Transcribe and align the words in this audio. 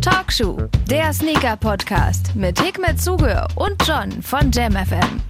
Talkshow, 0.00 0.58
der 0.90 1.12
Sneaker-Podcast 1.12 2.34
mit 2.34 2.60
Hikmet 2.60 3.00
Zuge 3.00 3.46
und 3.56 3.76
John 3.86 4.22
von 4.22 4.50
JamFM. 4.50 5.20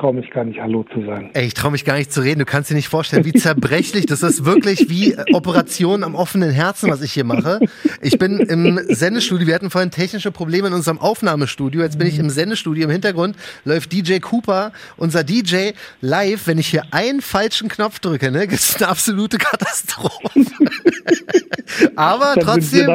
Traue 0.00 0.14
mich 0.14 0.30
gar 0.30 0.44
nicht 0.44 0.60
Hallo 0.60 0.84
zu 0.94 1.04
sagen. 1.04 1.30
Ey, 1.34 1.46
ich 1.46 1.54
traue 1.54 1.72
mich 1.72 1.84
gar 1.84 1.96
nicht 1.96 2.10
zu 2.12 2.22
reden. 2.22 2.38
Du 2.38 2.46
kannst 2.46 2.70
dir 2.70 2.74
nicht 2.74 2.88
vorstellen, 2.88 3.24
wie 3.26 3.32
zerbrechlich. 3.32 4.06
Das 4.06 4.22
ist 4.22 4.44
wirklich 4.44 4.88
wie 4.88 5.14
Operation 5.34 6.04
am 6.04 6.14
offenen 6.14 6.50
Herzen, 6.50 6.90
was 6.90 7.02
ich 7.02 7.12
hier 7.12 7.24
mache. 7.24 7.60
Ich 8.00 8.18
bin 8.18 8.40
im 8.40 8.80
Sendestudio. 8.88 9.46
Wir 9.46 9.54
hatten 9.54 9.70
vorhin 9.70 9.90
technische 9.90 10.30
Probleme 10.30 10.68
in 10.68 10.74
unserem 10.74 10.98
Aufnahmestudio. 10.98 11.82
Jetzt 11.82 11.98
bin 11.98 12.08
ich 12.08 12.18
im 12.18 12.30
Sendestudio. 12.30 12.84
Im 12.84 12.90
Hintergrund 12.90 13.36
läuft 13.64 13.92
DJ 13.92 14.18
Cooper, 14.20 14.72
unser 14.96 15.22
DJ, 15.22 15.72
live. 16.00 16.46
Wenn 16.46 16.58
ich 16.58 16.68
hier 16.68 16.84
einen 16.92 17.20
falschen 17.20 17.68
Knopf 17.68 17.98
drücke, 17.98 18.30
ne, 18.30 18.46
gibt's 18.46 18.76
eine 18.76 18.88
absolute 18.88 19.36
Katastrophe. 19.36 20.30
Aber 21.96 22.34
Dann 22.34 22.44
trotzdem. 22.44 22.86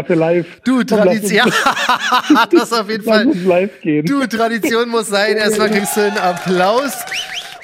Du, 0.63 0.83
Tradition. 0.83 1.31
Ja, 1.31 1.45
das 2.51 2.73
auf 2.73 2.89
jeden 2.89 3.03
Fall. 3.03 3.25
Du, 4.03 4.25
Tradition 4.27 4.89
muss 4.89 5.07
sein. 5.07 5.37
Erstmal 5.37 5.69
kriegst 5.69 5.95
du 5.95 6.01
einen 6.01 6.17
Applaus. 6.17 6.94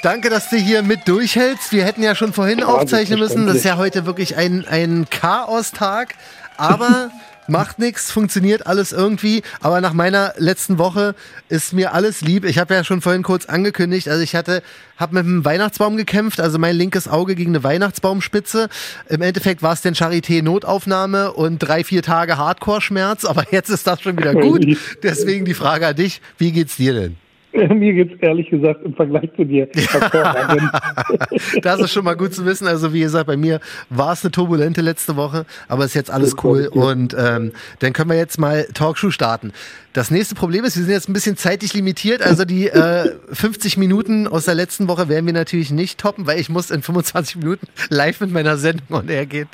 Danke, 0.02 0.32
dass 0.32 0.50
du 0.50 0.58
hier 0.58 0.82
mit 0.82 1.08
durchhältst. 1.08 1.72
Wir 1.72 1.86
hätten 1.86 2.02
ja 2.02 2.16
schon 2.16 2.34
vorhin 2.34 2.64
aufzeichnen 2.64 3.20
müssen. 3.20 3.46
Das 3.46 3.58
ist 3.58 3.66
ja 3.66 3.78
heute 3.78 4.08
wirklich 4.08 4.36
ein, 4.36 4.66
ein 4.68 5.08
Chaos-Tag. 5.10 6.16
Aber 6.58 7.12
macht 7.48 7.78
nichts, 7.78 8.12
funktioniert 8.12 8.66
alles 8.66 8.94
irgendwie. 8.94 9.44
Aber 9.60 9.80
nach 9.80 9.94
meiner 9.94 10.34
letzten 10.38 10.80
Woche 10.80 11.14
ist 11.50 11.74
mir 11.74 11.94
alles 11.94 12.22
lieb. 12.22 12.46
Ich 12.46 12.58
habe 12.58 12.74
ja 12.74 12.84
schon 12.84 13.02
vorhin 13.02 13.22
kurz 13.22 13.46
angekündigt. 13.46 14.10
Also 14.10 14.24
ich 14.24 14.36
hatte, 14.36 14.64
habe 14.98 15.16
mit 15.16 15.26
einem 15.26 15.46
Weihnachtsbaum 15.46 15.98
gekämpft. 15.98 16.40
Also 16.40 16.58
mein 16.58 16.76
linkes 16.76 17.08
Auge 17.08 17.36
gegen 17.36 17.52
eine 17.52 17.64
Weihnachtsbaumspitze. 17.64 18.70
Im 19.08 19.22
Endeffekt 19.22 19.62
war 19.62 19.74
es 19.74 19.82
denn 19.82 19.94
Charité-Notaufnahme 19.94 21.34
und 21.34 21.60
drei, 21.60 21.84
vier 21.84 22.02
Tage 22.02 22.38
Hardcore-Schmerz. 22.38 23.26
Aber 23.26 23.46
jetzt 23.52 23.70
ist 23.70 23.86
das 23.86 24.02
schon 24.02 24.18
wieder 24.18 24.34
gut. 24.34 24.66
Deswegen 25.04 25.46
die 25.46 25.54
Frage 25.54 25.86
an 25.86 25.96
dich. 25.96 26.22
Wie 26.40 26.52
geht's 26.52 26.78
dir 26.78 26.94
denn? 26.94 27.21
Mir 27.54 27.94
geht's 27.94 28.14
ehrlich 28.22 28.50
gesagt 28.50 28.84
im 28.84 28.94
Vergleich 28.94 29.30
zu 29.36 29.44
dir 29.44 29.68
hervorragend. 29.76 30.72
das 31.62 31.82
ist 31.82 31.92
schon 31.92 32.06
mal 32.06 32.16
gut 32.16 32.34
zu 32.34 32.46
wissen. 32.46 32.68
Also 32.68 32.94
wie 32.94 33.02
gesagt, 33.02 33.28
bei 33.28 33.38
mir 33.38 33.60
war 33.90 34.14
es 34.14 34.24
eine 34.24 34.32
turbulente 34.32 34.82
letzte 34.82 35.18
Woche, 35.18 35.46
aber 35.68 35.86
ist 35.86 35.94
jetzt 35.94 36.12
alles 36.12 36.36
cool. 36.44 36.68
Und 36.72 37.16
ähm, 37.18 37.52
dann 37.80 37.94
können 37.94 38.10
wir 38.10 38.18
jetzt 38.18 38.40
mal 38.40 38.66
Talkshow 38.74 39.12
starten. 39.12 39.52
Das 39.94 40.10
nächste 40.10 40.36
Problem 40.36 40.64
ist, 40.64 40.78
wir 40.78 40.84
sind 40.84 40.94
jetzt 40.94 41.10
ein 41.10 41.14
bisschen 41.14 41.36
zeitlich 41.36 41.74
limitiert. 41.74 42.22
Also 42.22 42.46
die 42.46 42.68
äh, 42.68 43.12
50 43.34 43.76
Minuten 43.76 44.26
aus 44.26 44.46
der 44.46 44.56
letzten 44.56 44.88
Woche 44.88 45.10
werden 45.10 45.26
wir 45.26 45.34
natürlich 45.34 45.70
nicht 45.70 46.00
toppen, 46.00 46.28
weil 46.28 46.40
ich 46.40 46.48
muss 46.48 46.72
in 46.72 46.82
25 46.82 47.36
Minuten 47.38 47.68
live 47.90 48.22
mit 48.22 48.32
meiner 48.32 48.56
Sendung 48.56 48.88
on 48.92 49.10
air 49.10 49.26
gehen. 49.26 49.50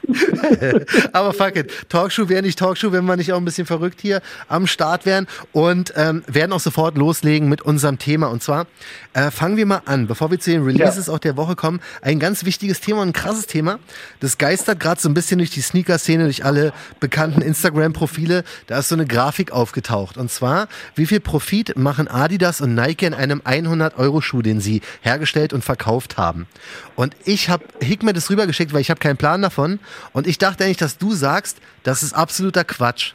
aber 1.12 1.34
fuck 1.34 1.56
it. 1.56 1.72
Talkshow 1.90 2.30
wäre 2.30 2.44
nicht 2.44 2.60
Talkshow, 2.60 2.92
wenn 2.92 3.06
wir 3.06 3.18
nicht 3.18 3.34
auch 3.34 3.38
ein 3.38 3.46
bisschen 3.46 3.66
verrückt 3.66 4.00
hier 4.00 4.22
am 4.48 4.68
Start 4.68 5.08
wären. 5.08 5.26
Und 5.54 5.94
ähm, 5.96 6.22
werden 6.28 6.54
auch 6.54 6.60
sofort 6.60 7.00
loslegen 7.00 7.50
mit 7.50 7.64
unserem 7.64 7.87
Thema. 7.98 8.28
Und 8.28 8.44
zwar 8.44 8.68
äh, 9.14 9.32
fangen 9.32 9.56
wir 9.56 9.66
mal 9.66 9.82
an, 9.86 10.08
bevor 10.08 10.30
wir 10.30 10.40
zu 10.40 10.52
den 10.52 10.64
Releases 10.64 11.08
ja. 11.08 11.14
auch 11.14 11.20
der 11.20 11.38
Woche 11.38 11.56
kommen. 11.56 11.80
Ein 12.02 12.20
ganz 12.20 12.44
wichtiges 12.44 12.82
Thema 12.82 13.02
und 13.02 13.10
ein 13.10 13.14
krasses 13.14 13.48
Thema. 13.48 13.80
Das 14.20 14.38
geistert 14.38 14.80
gerade 14.82 15.00
so 15.00 15.08
ein 15.08 15.14
bisschen 15.14 15.38
durch 15.38 15.52
die 15.52 15.62
Sneaker-Szene, 15.62 16.26
durch 16.26 16.44
alle 16.44 16.74
bekannten 17.00 17.42
Instagram-Profile. 17.42 18.44
Da 18.68 18.80
ist 18.80 18.90
so 18.90 18.96
eine 18.96 19.06
Grafik 19.06 19.52
aufgetaucht. 19.52 20.18
Und 20.18 20.30
zwar, 20.30 20.68
wie 20.96 21.06
viel 21.06 21.22
Profit 21.22 21.78
machen 21.78 22.10
Adidas 22.10 22.60
und 22.60 22.76
Nike 22.76 23.06
in 23.06 23.14
einem 23.14 23.42
100-Euro-Schuh, 23.42 24.42
den 24.42 24.60
sie 24.60 24.82
hergestellt 25.02 25.54
und 25.54 25.64
verkauft 25.64 26.18
haben? 26.18 26.48
Und 26.96 27.16
ich 27.24 27.50
habe 27.50 27.64
Hickman 27.82 28.14
das 28.14 28.30
rübergeschickt, 28.30 28.74
weil 28.74 28.82
ich 28.82 28.90
habe 28.90 29.00
keinen 29.00 29.18
Plan 29.18 29.42
davon. 29.42 29.80
Und 30.12 30.28
ich 30.28 30.38
dachte 30.38 30.66
eigentlich, 30.66 30.78
dass 30.78 30.98
du 30.98 31.14
sagst, 31.14 31.60
das 31.84 32.04
ist 32.04 32.14
absoluter 32.14 32.64
Quatsch. 32.64 33.14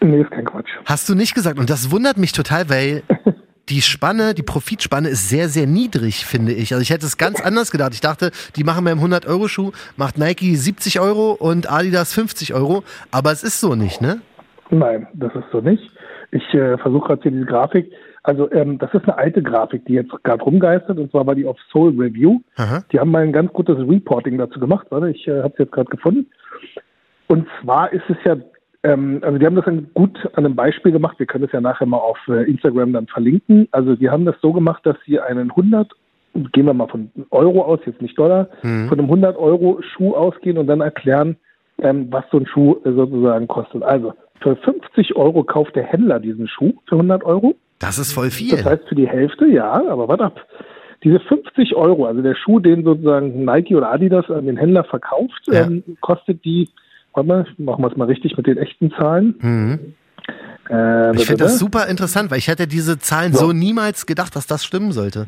Nee, 0.00 0.20
ist 0.20 0.30
kein 0.30 0.44
Quatsch. 0.44 0.68
Hast 0.84 1.08
du 1.08 1.14
nicht 1.14 1.34
gesagt. 1.34 1.58
Und 1.58 1.70
das 1.70 1.90
wundert 1.90 2.18
mich 2.18 2.32
total, 2.32 2.68
weil 2.68 3.02
die 3.68 3.80
Spanne, 3.80 4.34
die 4.34 4.42
Profitspanne 4.42 5.08
ist 5.08 5.28
sehr, 5.28 5.48
sehr 5.48 5.66
niedrig, 5.66 6.26
finde 6.26 6.52
ich. 6.52 6.72
Also 6.72 6.82
ich 6.82 6.90
hätte 6.90 7.06
es 7.06 7.16
ganz 7.16 7.40
anders 7.40 7.70
gedacht. 7.70 7.94
Ich 7.94 8.00
dachte, 8.00 8.30
die 8.56 8.64
machen 8.64 8.84
beim 8.84 8.98
100-Euro-Schuh, 8.98 9.72
macht 9.96 10.18
Nike 10.18 10.56
70 10.56 11.00
Euro 11.00 11.32
und 11.32 11.70
Adidas 11.70 12.14
50 12.14 12.54
Euro. 12.54 12.82
Aber 13.10 13.32
es 13.32 13.42
ist 13.42 13.60
so 13.60 13.74
nicht, 13.74 14.00
ne? 14.00 14.20
Nein, 14.70 15.06
das 15.14 15.34
ist 15.34 15.44
so 15.52 15.60
nicht. 15.60 15.82
Ich 16.30 16.54
äh, 16.54 16.78
versuche 16.78 17.08
gerade 17.08 17.22
hier 17.22 17.30
diese 17.30 17.46
Grafik. 17.46 17.92
Also 18.24 18.50
ähm, 18.52 18.78
das 18.78 18.92
ist 18.94 19.04
eine 19.04 19.18
alte 19.18 19.42
Grafik, 19.42 19.84
die 19.86 19.94
jetzt 19.94 20.12
gerade 20.22 20.42
rumgeistert. 20.42 20.98
Und 20.98 21.10
zwar 21.10 21.26
war 21.26 21.34
die 21.34 21.46
auf 21.46 21.58
Soul 21.70 21.90
Review. 21.90 22.40
Aha. 22.56 22.82
Die 22.92 22.98
haben 22.98 23.10
mal 23.10 23.22
ein 23.22 23.32
ganz 23.32 23.52
gutes 23.52 23.76
Reporting 23.78 24.38
dazu 24.38 24.60
gemacht. 24.60 24.86
Warte, 24.90 25.10
ich 25.10 25.26
äh, 25.26 25.42
habe 25.42 25.52
es 25.52 25.58
jetzt 25.58 25.72
gerade 25.72 25.90
gefunden. 25.90 26.26
Und 27.26 27.46
zwar 27.60 27.92
ist 27.92 28.04
es 28.08 28.16
ja 28.24 28.36
ähm, 28.82 29.20
also 29.22 29.38
die 29.38 29.46
haben 29.46 29.56
das 29.56 29.64
dann 29.64 29.88
gut 29.94 30.18
an 30.34 30.44
einem 30.44 30.56
Beispiel 30.56 30.92
gemacht. 30.92 31.18
Wir 31.18 31.26
können 31.26 31.44
es 31.44 31.52
ja 31.52 31.60
nachher 31.60 31.86
mal 31.86 31.98
auf 31.98 32.18
äh, 32.28 32.48
Instagram 32.50 32.92
dann 32.92 33.06
verlinken. 33.06 33.68
Also 33.70 33.94
die 33.94 34.10
haben 34.10 34.24
das 34.24 34.36
so 34.40 34.52
gemacht, 34.52 34.84
dass 34.84 34.96
sie 35.06 35.20
einen 35.20 35.50
100 35.50 35.92
gehen 36.52 36.66
wir 36.66 36.74
mal 36.74 36.88
von 36.88 37.10
Euro 37.30 37.62
aus, 37.62 37.80
jetzt 37.84 38.00
nicht 38.00 38.18
Dollar, 38.18 38.48
mhm. 38.62 38.88
von 38.88 38.98
einem 38.98 39.08
100 39.08 39.36
Euro 39.36 39.80
Schuh 39.82 40.14
ausgehen 40.14 40.56
und 40.58 40.66
dann 40.66 40.80
erklären, 40.80 41.36
ähm, 41.80 42.08
was 42.10 42.24
so 42.30 42.38
ein 42.38 42.46
Schuh 42.46 42.76
sozusagen 42.84 43.48
kostet. 43.48 43.82
Also 43.82 44.14
für 44.40 44.56
50 44.56 45.16
Euro 45.16 45.44
kauft 45.44 45.76
der 45.76 45.84
Händler 45.84 46.20
diesen 46.20 46.48
Schuh 46.48 46.72
für 46.88 46.96
100 46.96 47.24
Euro. 47.24 47.54
Das 47.78 47.98
ist 47.98 48.12
voll 48.12 48.30
viel. 48.30 48.50
Das 48.50 48.64
heißt 48.64 48.88
für 48.88 48.94
die 48.94 49.08
Hälfte, 49.08 49.46
ja, 49.46 49.72
aber 49.72 50.08
warte 50.08 50.24
ab. 50.24 50.40
Diese 51.04 51.18
50 51.18 51.74
Euro, 51.74 52.06
also 52.06 52.22
der 52.22 52.36
Schuh, 52.36 52.60
den 52.60 52.84
sozusagen 52.84 53.44
Nike 53.44 53.74
oder 53.74 53.90
Adidas 53.90 54.30
an 54.30 54.46
den 54.46 54.56
Händler 54.56 54.84
verkauft, 54.84 55.42
ja. 55.46 55.64
ähm, 55.64 55.82
kostet 56.00 56.44
die 56.44 56.68
warte 57.14 57.28
mal, 57.28 57.46
machen 57.58 57.82
wir 57.82 57.90
es 57.90 57.96
mal 57.96 58.06
richtig 58.06 58.36
mit 58.36 58.46
den 58.46 58.58
echten 58.58 58.90
Zahlen. 58.92 59.34
Mhm. 59.40 59.94
Äh, 60.70 61.16
ich 61.16 61.26
finde 61.26 61.44
das 61.44 61.58
super 61.58 61.86
interessant, 61.88 62.30
weil 62.30 62.38
ich 62.38 62.48
hätte 62.48 62.66
diese 62.66 62.98
Zahlen 62.98 63.32
so. 63.32 63.46
so 63.46 63.52
niemals 63.52 64.06
gedacht, 64.06 64.36
dass 64.36 64.46
das 64.46 64.64
stimmen 64.64 64.92
sollte. 64.92 65.26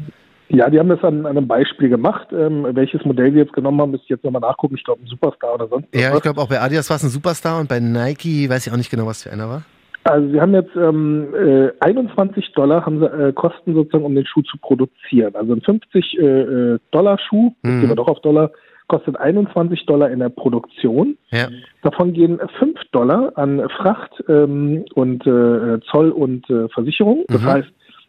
Ja, 0.48 0.68
die 0.68 0.78
haben 0.78 0.88
das 0.88 1.02
an, 1.02 1.26
an 1.26 1.36
einem 1.36 1.48
Beispiel 1.48 1.88
gemacht. 1.88 2.28
Ähm, 2.32 2.66
welches 2.72 3.04
Modell 3.04 3.32
sie 3.32 3.38
jetzt 3.38 3.52
genommen 3.52 3.80
haben, 3.80 3.90
müsste 3.90 4.04
ich 4.04 4.10
jetzt 4.10 4.24
nochmal 4.24 4.42
nachgucken. 4.42 4.76
Ich 4.76 4.84
glaube, 4.84 5.02
ein 5.02 5.06
Superstar 5.06 5.54
oder 5.54 5.68
sonst 5.68 5.88
Ja, 5.94 6.14
ich 6.14 6.22
glaube 6.22 6.40
auch 6.40 6.48
bei 6.48 6.60
Adidas 6.60 6.90
war 6.90 6.96
es 6.96 7.02
ein 7.02 7.08
Superstar 7.08 7.60
und 7.60 7.68
bei 7.68 7.80
Nike 7.80 8.48
weiß 8.48 8.66
ich 8.66 8.72
auch 8.72 8.76
nicht 8.76 8.90
genau, 8.90 9.06
was 9.06 9.22
für 9.22 9.32
einer 9.32 9.48
war. 9.48 9.62
Also 10.04 10.30
sie 10.30 10.40
haben 10.40 10.52
jetzt 10.52 10.76
ähm, 10.76 11.34
äh, 11.34 11.70
21 11.80 12.52
Dollar 12.52 12.84
haben 12.84 13.00
sie, 13.00 13.06
äh, 13.06 13.32
Kosten 13.32 13.74
sozusagen, 13.74 14.04
um 14.04 14.14
den 14.14 14.26
Schuh 14.26 14.42
zu 14.42 14.58
produzieren. 14.58 15.34
Also 15.34 15.54
ein 15.54 15.62
50 15.62 16.18
äh, 16.18 16.22
äh, 16.22 16.78
Dollar 16.90 17.18
Schuh, 17.18 17.54
mhm. 17.62 17.80
gehen 17.80 17.88
wir 17.88 17.96
doch 17.96 18.08
auf 18.08 18.20
Dollar, 18.20 18.50
kostet 18.88 19.18
21 19.18 19.86
Dollar 19.86 20.10
in 20.10 20.18
der 20.18 20.28
Produktion. 20.28 21.16
Ja. 21.30 21.48
Davon 21.82 22.12
gehen 22.12 22.38
5 22.58 22.80
Dollar 22.92 23.32
an 23.36 23.68
Fracht 23.70 24.22
ähm, 24.28 24.84
und 24.94 25.26
äh, 25.26 25.80
Zoll 25.90 26.10
und 26.10 26.48
äh, 26.50 26.68
Versicherung. 26.68 27.24
Das 27.28 27.42
mhm. 27.42 27.46
heißt, 27.46 27.68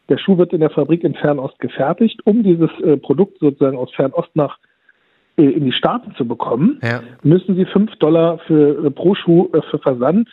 der 0.09 0.17
Schuh 0.17 0.37
wird 0.37 0.53
in 0.53 0.59
der 0.59 0.69
Fabrik 0.69 1.03
in 1.03 1.15
Fernost 1.15 1.57
gefertigt, 1.59 2.21
um 2.25 2.43
dieses 2.43 2.69
äh, 2.81 2.97
Produkt 2.97 3.39
sozusagen 3.39 3.77
aus 3.77 3.91
Fernost 3.93 4.29
nach 4.35 4.57
äh, 5.37 5.43
in 5.43 5.65
die 5.65 5.71
Staaten 5.71 6.13
zu 6.15 6.27
bekommen, 6.27 6.79
ja. 6.83 7.01
müssen 7.23 7.55
sie 7.55 7.65
5 7.65 7.95
Dollar 7.97 8.39
für, 8.39 8.85
äh, 8.85 8.91
pro 8.91 9.15
Schuh 9.15 9.49
äh, 9.53 9.61
für 9.69 9.79
Versand 9.79 10.27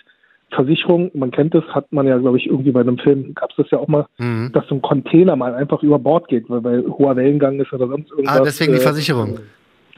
Versicherung, 0.55 1.11
man 1.15 1.31
kennt 1.31 1.55
das, 1.55 1.65
hat 1.69 1.91
man 1.93 2.07
ja, 2.07 2.19
glaube 2.19 2.37
ich, 2.37 2.47
irgendwie 2.47 2.73
bei 2.73 2.81
einem 2.81 2.99
Film, 2.99 3.35
gab 3.35 3.51
es 3.51 3.57
das 3.57 3.71
ja 3.71 3.79
auch 3.79 3.89
mal, 3.89 4.07
mhm. 4.19 4.51
dass 4.53 4.67
so 4.69 4.75
ein 4.75 4.83
Container 4.83 5.35
mal 5.35 5.55
einfach 5.55 5.83
über 5.83 5.99
Bord 5.99 6.29
geht, 6.29 6.49
weil 6.51 6.61
bei 6.61 6.79
hoher 6.81 7.17
Wellengang 7.17 7.59
ist 7.61 7.73
oder 7.73 7.89
sonst 7.89 8.11
irgendwas. 8.11 8.39
Ah, 8.39 8.43
deswegen 8.45 8.73
die 8.73 8.79
Versicherung. 8.79 9.39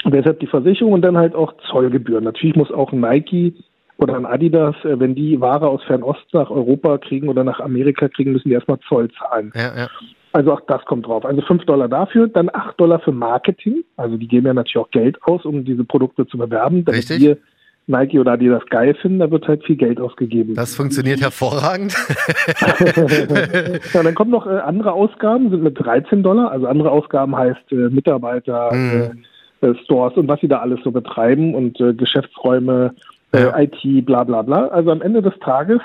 Und 0.04 0.14
deshalb 0.14 0.40
die 0.40 0.46
Versicherung 0.46 0.92
und 0.92 1.02
dann 1.02 1.16
halt 1.16 1.34
auch 1.34 1.54
Zollgebühren. 1.70 2.24
Natürlich 2.24 2.56
muss 2.56 2.70
auch 2.70 2.92
ein 2.92 3.00
Nike 3.00 3.54
oder 3.96 4.16
ein 4.16 4.26
Adidas, 4.26 4.74
äh, 4.84 4.98
wenn 4.98 5.14
die 5.14 5.40
Ware 5.40 5.68
aus 5.68 5.82
Fernost 5.84 6.24
nach 6.32 6.50
Europa 6.50 6.98
kriegen 6.98 7.28
oder 7.28 7.44
nach 7.44 7.60
Amerika 7.60 8.08
kriegen, 8.08 8.32
müssen 8.32 8.48
die 8.48 8.54
erstmal 8.54 8.80
Zoll 8.88 9.08
zahlen. 9.12 9.52
Ja, 9.54 9.76
ja. 9.76 9.88
Also 10.32 10.52
auch 10.52 10.60
das 10.66 10.84
kommt 10.84 11.06
drauf. 11.06 11.24
Also 11.24 11.42
5 11.42 11.64
Dollar 11.64 11.88
dafür, 11.88 12.26
dann 12.26 12.50
8 12.52 12.78
Dollar 12.78 12.98
für 12.98 13.12
Marketing. 13.12 13.84
Also 13.96 14.16
die 14.16 14.26
geben 14.26 14.46
ja 14.46 14.54
natürlich 14.54 14.84
auch 14.84 14.90
Geld 14.90 15.22
aus, 15.22 15.44
um 15.44 15.64
diese 15.64 15.84
Produkte 15.84 16.26
zu 16.26 16.38
bewerben. 16.38 16.84
Damit 16.84 16.98
Richtig. 16.98 17.20
wir 17.20 17.38
Nike 17.86 18.18
oder 18.18 18.32
Adidas 18.32 18.62
geil 18.70 18.94
finden, 19.00 19.18
da 19.18 19.30
wird 19.30 19.46
halt 19.46 19.62
viel 19.64 19.76
Geld 19.76 20.00
ausgegeben. 20.00 20.54
Das 20.54 20.74
funktioniert 20.74 21.20
hervorragend. 21.20 21.92
ja, 23.94 24.02
dann 24.02 24.14
kommen 24.14 24.30
noch 24.30 24.46
äh, 24.46 24.58
andere 24.58 24.92
Ausgaben, 24.92 25.50
sind 25.50 25.62
mit 25.62 25.78
13 25.78 26.22
Dollar. 26.22 26.50
Also 26.50 26.66
andere 26.66 26.90
Ausgaben 26.90 27.36
heißt 27.36 27.72
äh, 27.72 27.90
Mitarbeiter, 27.90 28.72
mhm. 28.72 29.24
Äh, 29.64 29.74
Stores 29.84 30.14
und 30.16 30.28
was 30.28 30.40
sie 30.40 30.48
da 30.48 30.58
alles 30.60 30.80
so 30.84 30.90
betreiben 30.90 31.54
und 31.54 31.80
äh, 31.80 31.94
Geschäftsräume, 31.94 32.94
äh, 33.32 33.44
ja. 33.44 33.58
IT, 33.58 34.04
bla 34.04 34.24
bla 34.24 34.42
bla. 34.42 34.68
Also 34.68 34.90
am 34.90 35.00
Ende 35.00 35.22
des 35.22 35.32
Tages 35.40 35.80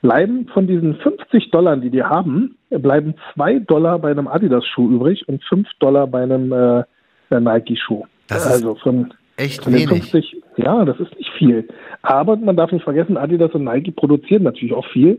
bleiben 0.00 0.46
von 0.54 0.66
diesen 0.66 0.96
50 0.96 1.50
Dollar, 1.50 1.76
die 1.76 1.90
die 1.90 2.02
haben, 2.02 2.56
bleiben 2.70 3.14
2 3.34 3.58
Dollar 3.60 3.98
bei 3.98 4.10
einem 4.10 4.26
Adidas-Schuh 4.26 4.90
übrig 4.90 5.28
und 5.28 5.44
5 5.44 5.68
Dollar 5.80 6.06
bei 6.06 6.22
einem 6.22 6.52
äh, 6.52 6.84
Nike-Schuh. 7.28 8.04
Das 8.28 8.46
also 8.46 8.76
von, 8.76 9.12
echt 9.36 9.64
von 9.64 9.74
den 9.74 9.88
50, 9.88 10.36
ja, 10.56 10.84
das 10.86 10.98
ist 11.00 11.14
nicht 11.18 11.30
viel. 11.36 11.68
Aber 12.00 12.36
man 12.36 12.56
darf 12.56 12.72
nicht 12.72 12.84
vergessen, 12.84 13.18
Adidas 13.18 13.52
und 13.52 13.64
Nike 13.64 13.90
produzieren 13.90 14.44
natürlich 14.44 14.74
auch 14.74 14.86
viel. 14.86 15.18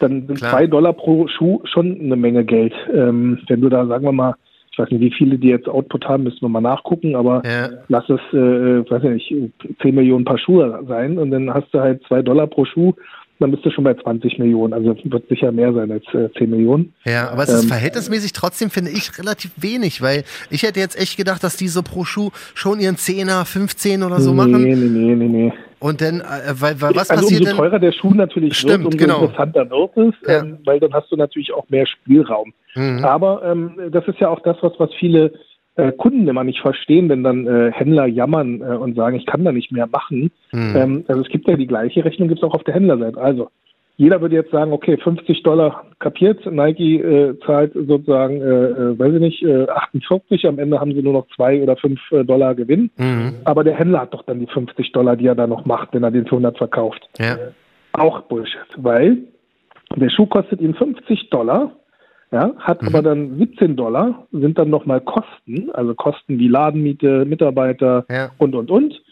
Dann 0.00 0.26
sind 0.26 0.38
Klar. 0.38 0.50
zwei 0.50 0.66
Dollar 0.66 0.92
pro 0.92 1.26
Schuh 1.28 1.62
schon 1.64 1.98
eine 1.98 2.16
Menge 2.16 2.44
Geld. 2.44 2.74
Ähm, 2.92 3.40
wenn 3.48 3.62
du 3.62 3.70
da, 3.70 3.86
sagen 3.86 4.04
wir 4.04 4.12
mal, 4.12 4.34
Ich 4.78 4.84
weiß 4.84 4.92
nicht, 4.92 5.00
wie 5.00 5.10
viele 5.10 5.38
die 5.38 5.48
jetzt 5.48 5.68
Output 5.68 6.06
haben, 6.06 6.22
müssen 6.22 6.40
wir 6.40 6.48
mal 6.48 6.60
nachgucken, 6.60 7.16
aber 7.16 7.42
ja. 7.44 7.68
lass 7.88 8.08
es, 8.08 8.20
äh, 8.32 8.88
weiß 8.88 9.02
ich 9.02 9.32
nicht, 9.32 9.52
10 9.82 9.92
Millionen 9.92 10.24
Paar 10.24 10.38
Schuhe 10.38 10.84
sein 10.86 11.18
und 11.18 11.32
dann 11.32 11.52
hast 11.52 11.74
du 11.74 11.80
halt 11.80 12.00
zwei 12.06 12.22
Dollar 12.22 12.46
pro 12.46 12.64
Schuh 12.64 12.94
dann 13.40 13.50
bist 13.50 13.64
du 13.64 13.70
schon 13.70 13.84
bei 13.84 13.94
20 13.94 14.38
Millionen. 14.38 14.72
Also 14.72 14.96
wird 15.04 15.28
sicher 15.28 15.52
mehr 15.52 15.72
sein 15.72 15.90
als 15.92 16.04
äh, 16.12 16.28
10 16.36 16.50
Millionen. 16.50 16.94
Ja, 17.04 17.30
aber 17.30 17.44
es 17.44 17.50
ist 17.50 17.62
ähm, 17.62 17.68
verhältnismäßig 17.68 18.32
trotzdem, 18.32 18.70
finde 18.70 18.90
ich, 18.90 19.18
relativ 19.18 19.52
wenig, 19.56 20.02
weil 20.02 20.24
ich 20.50 20.62
hätte 20.62 20.80
jetzt 20.80 20.98
echt 20.98 21.16
gedacht, 21.16 21.42
dass 21.44 21.56
die 21.56 21.68
so 21.68 21.82
pro 21.82 22.04
Schuh 22.04 22.30
schon 22.54 22.80
ihren 22.80 22.96
10er, 22.96 23.44
15 23.44 24.02
oder 24.02 24.20
so 24.20 24.34
machen. 24.34 24.62
Nee, 24.62 24.74
nee, 24.74 24.88
nee, 24.88 25.14
nee, 25.14 25.28
nee. 25.28 25.52
Und 25.80 26.00
dann, 26.00 26.20
äh, 26.20 26.24
weil, 26.54 26.80
weil 26.80 26.94
was 26.96 27.10
also 27.10 27.22
passiert 27.22 27.42
umso 27.42 27.56
teurer 27.56 27.78
der 27.78 27.92
Schuh 27.92 28.12
natürlich 28.12 28.56
Stimmt, 28.56 28.84
wird, 28.84 28.94
umso 28.94 28.98
genau. 28.98 29.20
interessanter 29.22 29.70
wird 29.70 29.96
es, 29.96 30.28
ja. 30.28 30.40
ähm, 30.40 30.58
weil 30.64 30.80
dann 30.80 30.92
hast 30.92 31.10
du 31.12 31.16
natürlich 31.16 31.52
auch 31.52 31.68
mehr 31.68 31.86
Spielraum. 31.86 32.52
Mhm. 32.74 33.04
Aber 33.04 33.42
ähm, 33.44 33.72
das 33.92 34.06
ist 34.08 34.18
ja 34.18 34.28
auch 34.28 34.40
das, 34.40 34.56
was, 34.60 34.72
was 34.78 34.90
viele 34.98 35.32
äh, 35.78 35.92
Kunden 35.92 36.26
immer 36.26 36.44
nicht 36.44 36.60
verstehen, 36.60 37.08
wenn 37.08 37.22
dann 37.22 37.46
äh, 37.46 37.70
Händler 37.72 38.06
jammern 38.06 38.60
äh, 38.60 38.76
und 38.76 38.96
sagen, 38.96 39.16
ich 39.16 39.26
kann 39.26 39.44
da 39.44 39.52
nicht 39.52 39.70
mehr 39.70 39.86
machen. 39.86 40.30
Mhm. 40.52 40.76
Ähm, 40.76 41.04
also 41.06 41.22
es 41.22 41.28
gibt 41.28 41.48
ja 41.48 41.56
die 41.56 41.68
gleiche 41.68 42.04
Rechnung, 42.04 42.28
gibt 42.28 42.42
es 42.42 42.48
auch 42.48 42.54
auf 42.54 42.64
der 42.64 42.74
Händlerseite. 42.74 43.20
Also 43.20 43.50
jeder 43.96 44.20
würde 44.20 44.36
jetzt 44.36 44.50
sagen, 44.50 44.72
okay, 44.72 44.96
50 44.96 45.42
Dollar 45.42 45.84
kapiert, 45.98 46.46
Nike 46.46 47.00
äh, 47.00 47.38
zahlt 47.46 47.72
sozusagen, 47.74 48.40
äh, 48.40 48.44
äh, 48.44 48.98
weiß 48.98 49.14
ich 49.14 49.20
nicht, 49.20 49.42
äh, 49.42 49.68
48, 49.68 50.46
am 50.46 50.58
Ende 50.58 50.80
haben 50.80 50.94
sie 50.94 51.02
nur 51.02 51.12
noch 51.12 51.26
zwei 51.34 51.62
oder 51.62 51.76
fünf 51.76 52.00
äh, 52.12 52.24
Dollar 52.24 52.54
Gewinn. 52.54 52.90
Mhm. 52.96 53.34
Aber 53.44 53.64
der 53.64 53.74
Händler 53.74 54.00
hat 54.00 54.14
doch 54.14 54.22
dann 54.22 54.40
die 54.40 54.46
50 54.46 54.92
Dollar, 54.92 55.16
die 55.16 55.26
er 55.26 55.34
da 55.34 55.46
noch 55.46 55.64
macht, 55.64 55.94
wenn 55.94 56.02
er 56.02 56.10
den 56.10 56.26
für 56.26 56.36
100 56.36 56.58
verkauft. 56.58 57.08
Ja. 57.18 57.36
Auch 57.92 58.22
Bullshit, 58.22 58.68
weil 58.76 59.18
der 59.96 60.10
Schuh 60.10 60.26
kostet 60.26 60.60
ihn 60.60 60.74
50 60.74 61.30
Dollar, 61.30 61.72
ja, 62.30 62.52
hat 62.58 62.82
mhm. 62.82 62.88
aber 62.88 63.02
dann 63.02 63.38
17 63.38 63.76
Dollar, 63.76 64.26
sind 64.32 64.58
dann 64.58 64.70
nochmal 64.70 65.00
Kosten, 65.00 65.70
also 65.72 65.94
Kosten 65.94 66.38
wie 66.38 66.48
Ladenmiete, 66.48 67.24
Mitarbeiter 67.24 68.04
ja. 68.10 68.30
und, 68.38 68.54
und, 68.54 68.70
und. 68.70 69.02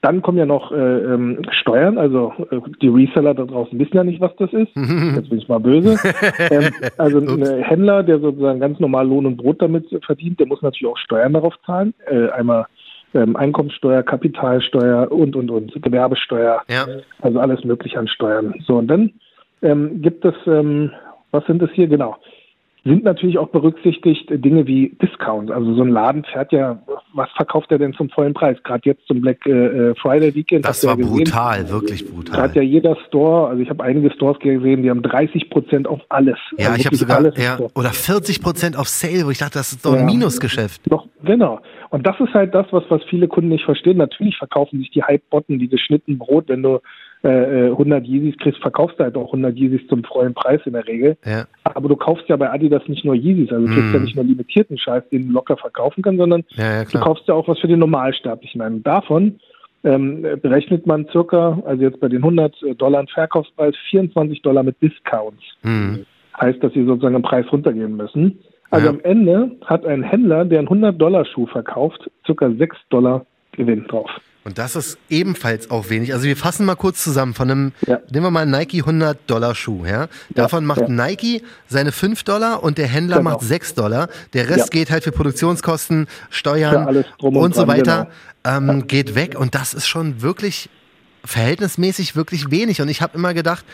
Dann 0.00 0.20
kommen 0.20 0.38
ja 0.38 0.46
noch 0.46 0.72
äh, 0.72 0.74
ähm, 0.74 1.42
Steuern, 1.52 1.96
also 1.96 2.32
äh, 2.50 2.58
die 2.80 2.88
Reseller 2.88 3.34
da 3.34 3.44
draußen 3.44 3.78
wissen 3.78 3.96
ja 3.96 4.02
nicht, 4.02 4.20
was 4.20 4.34
das 4.36 4.52
ist. 4.52 4.74
Jetzt 4.74 5.28
bin 5.28 5.38
ich 5.38 5.48
mal 5.48 5.60
böse. 5.60 5.96
ähm, 6.50 6.72
also 6.98 7.18
ein 7.18 7.62
Händler, 7.62 8.02
der 8.02 8.18
sozusagen 8.18 8.58
ganz 8.58 8.80
normal 8.80 9.06
Lohn 9.06 9.26
und 9.26 9.36
Brot 9.36 9.62
damit 9.62 9.86
verdient, 10.04 10.40
der 10.40 10.48
muss 10.48 10.60
natürlich 10.60 10.92
auch 10.92 10.98
Steuern 10.98 11.34
darauf 11.34 11.54
zahlen. 11.64 11.94
Äh, 12.10 12.30
einmal 12.30 12.66
ähm, 13.14 13.36
Einkommenssteuer, 13.36 14.02
Kapitalsteuer 14.02 15.12
und, 15.12 15.36
und, 15.36 15.52
und, 15.52 15.80
Gewerbesteuer. 15.80 16.62
Ja. 16.68 16.86
Also 17.20 17.38
alles 17.38 17.62
mögliche 17.62 18.00
an 18.00 18.08
Steuern. 18.08 18.54
So, 18.66 18.78
und 18.78 18.88
dann 18.88 19.12
ähm, 19.60 20.02
gibt 20.02 20.24
es, 20.24 20.34
ähm, 20.46 20.90
was 21.30 21.46
sind 21.46 21.62
das 21.62 21.70
hier? 21.74 21.86
Genau 21.86 22.16
sind 22.84 23.04
natürlich 23.04 23.38
auch 23.38 23.48
berücksichtigt 23.48 24.28
Dinge 24.28 24.66
wie 24.66 24.96
Discounts. 25.00 25.52
Also 25.52 25.74
so 25.74 25.82
ein 25.82 25.88
Laden 25.88 26.24
fährt 26.24 26.52
ja, 26.52 26.82
was 27.14 27.30
verkauft 27.36 27.70
er 27.70 27.78
denn 27.78 27.92
zum 27.94 28.10
vollen 28.10 28.34
Preis? 28.34 28.58
Gerade 28.64 28.82
jetzt 28.84 29.06
zum 29.06 29.20
Black 29.20 29.46
äh, 29.46 29.94
Friday 29.94 30.34
Weekend. 30.34 30.64
Das 30.66 30.84
war 30.84 30.98
ja 30.98 31.06
brutal, 31.06 31.68
wirklich 31.70 32.10
brutal. 32.10 32.36
Da 32.36 32.42
hat 32.42 32.56
ja 32.56 32.62
jeder 32.62 32.96
Store, 33.06 33.48
also 33.48 33.62
ich 33.62 33.70
habe 33.70 33.84
einige 33.84 34.10
Stores 34.10 34.38
gesehen, 34.40 34.82
die 34.82 34.90
haben 34.90 35.02
30 35.02 35.50
Prozent 35.50 35.86
auf 35.86 36.00
alles. 36.08 36.38
Ja, 36.58 36.70
also 36.70 36.80
ich 36.80 36.86
habe 36.86 36.96
sogar, 36.96 37.38
ja, 37.38 37.58
oder 37.74 37.90
40 37.90 38.42
Prozent 38.42 38.76
auf 38.76 38.88
Sale, 38.88 39.26
wo 39.26 39.30
ich 39.30 39.38
dachte, 39.38 39.58
das 39.58 39.72
ist 39.72 39.84
doch 39.84 39.92
ein 39.92 40.00
ja, 40.00 40.04
Minusgeschäft. 40.06 40.80
Doch, 40.90 41.06
genau. 41.22 41.60
Und 41.92 42.06
das 42.06 42.18
ist 42.20 42.32
halt 42.32 42.54
das, 42.54 42.66
was, 42.70 42.84
was 42.88 43.04
viele 43.04 43.28
Kunden 43.28 43.50
nicht 43.50 43.66
verstehen. 43.66 43.98
Natürlich 43.98 44.38
verkaufen 44.38 44.78
sich 44.78 44.90
die 44.90 45.02
Hype-Botten 45.02 45.60
wie 45.60 45.68
geschnitten 45.68 46.16
Brot, 46.16 46.48
wenn 46.48 46.62
du 46.62 46.80
äh, 47.22 47.66
100 47.66 48.06
Yeezys 48.06 48.38
kriegst, 48.38 48.62
verkaufst 48.62 48.98
du 48.98 49.04
halt 49.04 49.14
auch 49.14 49.26
100 49.26 49.54
Yeezys 49.54 49.86
zum 49.88 50.02
vollen 50.02 50.32
Preis 50.32 50.62
in 50.64 50.72
der 50.72 50.86
Regel. 50.88 51.18
Ja. 51.26 51.44
Aber 51.64 51.90
du 51.90 51.96
kaufst 51.96 52.26
ja 52.30 52.36
bei 52.36 52.50
Adidas 52.50 52.88
nicht 52.88 53.04
nur 53.04 53.14
Yeezys, 53.14 53.52
also 53.52 53.66
du 53.66 53.74
kriegst 53.74 53.90
mm. 53.90 53.94
ja 53.94 54.00
nicht 54.00 54.16
nur 54.16 54.24
limitierten 54.24 54.78
Scheiß, 54.78 55.06
den 55.10 55.26
du 55.28 55.32
locker 55.34 55.58
verkaufen 55.58 56.02
kannst, 56.02 56.18
sondern 56.18 56.44
ja, 56.56 56.78
ja, 56.78 56.84
du 56.84 56.98
kaufst 56.98 57.28
ja 57.28 57.34
auch 57.34 57.46
was 57.46 57.58
für 57.58 57.68
den 57.68 57.80
Normalsterblichen. 57.80 58.62
Und 58.62 58.86
davon 58.86 59.38
ähm, 59.84 60.22
berechnet 60.40 60.86
man 60.86 61.06
circa, 61.12 61.62
also 61.66 61.82
jetzt 61.82 62.00
bei 62.00 62.08
den 62.08 62.22
100 62.22 62.56
Dollar 62.78 63.04
Verkaufspreis, 63.12 63.74
24 63.90 64.40
Dollar 64.40 64.62
mit 64.62 64.80
Discounts. 64.80 65.42
Mm. 65.62 65.96
Heißt, 66.40 66.64
dass 66.64 66.72
sie 66.72 66.86
sozusagen 66.86 67.16
den 67.16 67.22
Preis 67.22 67.44
runtergehen 67.52 67.98
müssen. 67.98 68.38
Also 68.72 68.88
am 68.88 69.00
Ende 69.00 69.50
hat 69.66 69.84
ein 69.84 70.02
Händler, 70.02 70.44
der 70.44 70.58
einen 70.58 70.68
100 70.68 71.00
Dollar 71.00 71.24
Schuh 71.26 71.46
verkauft, 71.46 72.10
circa 72.24 72.50
6 72.50 72.76
Dollar 72.88 73.26
Gewinn 73.52 73.86
drauf. 73.86 74.10
Und 74.44 74.58
das 74.58 74.74
ist 74.74 74.98
ebenfalls 75.08 75.70
auch 75.70 75.88
wenig. 75.88 76.12
Also 76.12 76.26
wir 76.26 76.36
fassen 76.36 76.66
mal 76.66 76.74
kurz 76.74 77.04
zusammen. 77.04 77.34
Von 77.34 77.50
einem, 77.50 77.72
ja. 77.86 78.00
nehmen 78.10 78.26
wir 78.26 78.30
mal 78.30 78.40
einen 78.40 78.50
Nike 78.50 78.80
100 78.80 79.18
Dollar 79.28 79.54
Schuh. 79.54 79.84
Ja? 79.84 80.08
Davon 80.30 80.64
ja, 80.64 80.66
macht 80.66 80.80
ja. 80.80 80.88
Nike 80.88 81.42
seine 81.68 81.92
5 81.92 82.24
Dollar 82.24 82.64
und 82.64 82.78
der 82.78 82.88
Händler 82.88 83.18
genau. 83.18 83.30
macht 83.30 83.42
6 83.42 83.74
Dollar. 83.74 84.08
Der 84.32 84.48
Rest 84.48 84.70
geht 84.70 84.90
halt 84.90 85.04
für 85.04 85.12
Produktionskosten, 85.12 86.08
Steuern 86.30 87.04
und, 87.20 87.36
und, 87.36 87.54
so 87.54 87.68
weiter, 87.68 88.08
genau. 88.42 88.72
ähm, 88.72 88.86
geht 88.88 89.14
weg. 89.14 89.38
Und 89.38 89.54
das 89.54 89.74
ist 89.74 89.86
schon 89.86 90.22
wirklich 90.22 90.70
verhältnismäßig 91.24 92.16
wirklich 92.16 92.50
wenig. 92.50 92.80
Und 92.80 92.88
ich 92.88 93.00
habe 93.00 93.16
immer 93.16 93.34
gedacht, 93.34 93.64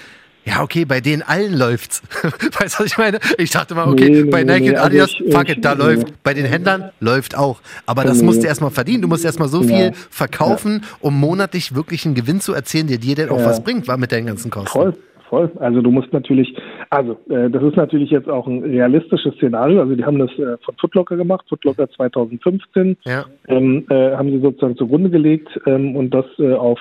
ja, 0.48 0.62
okay, 0.62 0.84
bei 0.84 1.00
denen 1.00 1.22
allen 1.22 1.56
läuft's. 1.56 2.02
weißt 2.22 2.78
du, 2.78 2.84
was 2.84 2.86
ich 2.86 2.98
meine? 2.98 3.18
Ich 3.36 3.50
dachte 3.50 3.74
mal, 3.74 3.88
okay, 3.88 4.08
nee, 4.08 4.30
bei 4.30 4.44
Nike 4.44 4.60
nee, 4.60 4.70
und 4.70 4.76
also 4.76 4.86
Adidas, 4.86 5.10
also 5.14 5.24
ich, 5.24 5.34
fuck 5.34 5.48
it, 5.48 5.64
da 5.64 5.72
läuft. 5.74 6.22
Bei 6.22 6.34
den 6.34 6.46
Händlern 6.46 6.90
läuft 7.00 7.36
auch. 7.36 7.60
Aber 7.86 8.04
das 8.04 8.22
musst 8.22 8.42
du 8.42 8.46
erstmal 8.46 8.70
verdienen. 8.70 9.02
Du 9.02 9.08
musst 9.08 9.24
erstmal 9.24 9.48
so 9.48 9.62
viel 9.62 9.92
verkaufen, 10.10 10.82
um 11.00 11.18
monatlich 11.18 11.74
wirklich 11.74 12.06
einen 12.06 12.14
Gewinn 12.14 12.40
zu 12.40 12.54
erzielen, 12.54 12.86
der 12.86 12.98
dir 12.98 13.14
denn 13.14 13.30
auch 13.30 13.44
was 13.44 13.62
bringt, 13.62 13.88
war 13.88 13.98
mit 13.98 14.12
deinen 14.12 14.26
ganzen 14.26 14.50
Kosten. 14.50 14.68
Voll. 14.68 14.94
Voll. 15.28 15.50
Also 15.58 15.82
du 15.82 15.90
musst 15.90 16.10
natürlich, 16.14 16.56
also 16.88 17.18
äh, 17.28 17.50
das 17.50 17.62
ist 17.62 17.76
natürlich 17.76 18.10
jetzt 18.10 18.30
auch 18.30 18.46
ein 18.46 18.62
realistisches 18.62 19.34
Szenario. 19.34 19.82
Also 19.82 19.94
die 19.94 20.02
haben 20.02 20.18
das 20.18 20.30
äh, 20.38 20.56
von 20.64 20.74
Footlocker 20.80 21.16
gemacht, 21.16 21.44
Footlocker 21.50 21.86
2015 21.90 22.96
ja. 23.04 23.26
ähm, 23.48 23.84
äh, 23.90 24.12
haben 24.16 24.30
sie 24.30 24.40
sozusagen 24.40 24.78
zugrunde 24.78 25.10
gelegt 25.10 25.48
ähm, 25.66 25.96
und 25.96 26.14
das 26.14 26.24
äh, 26.38 26.54
auf 26.54 26.78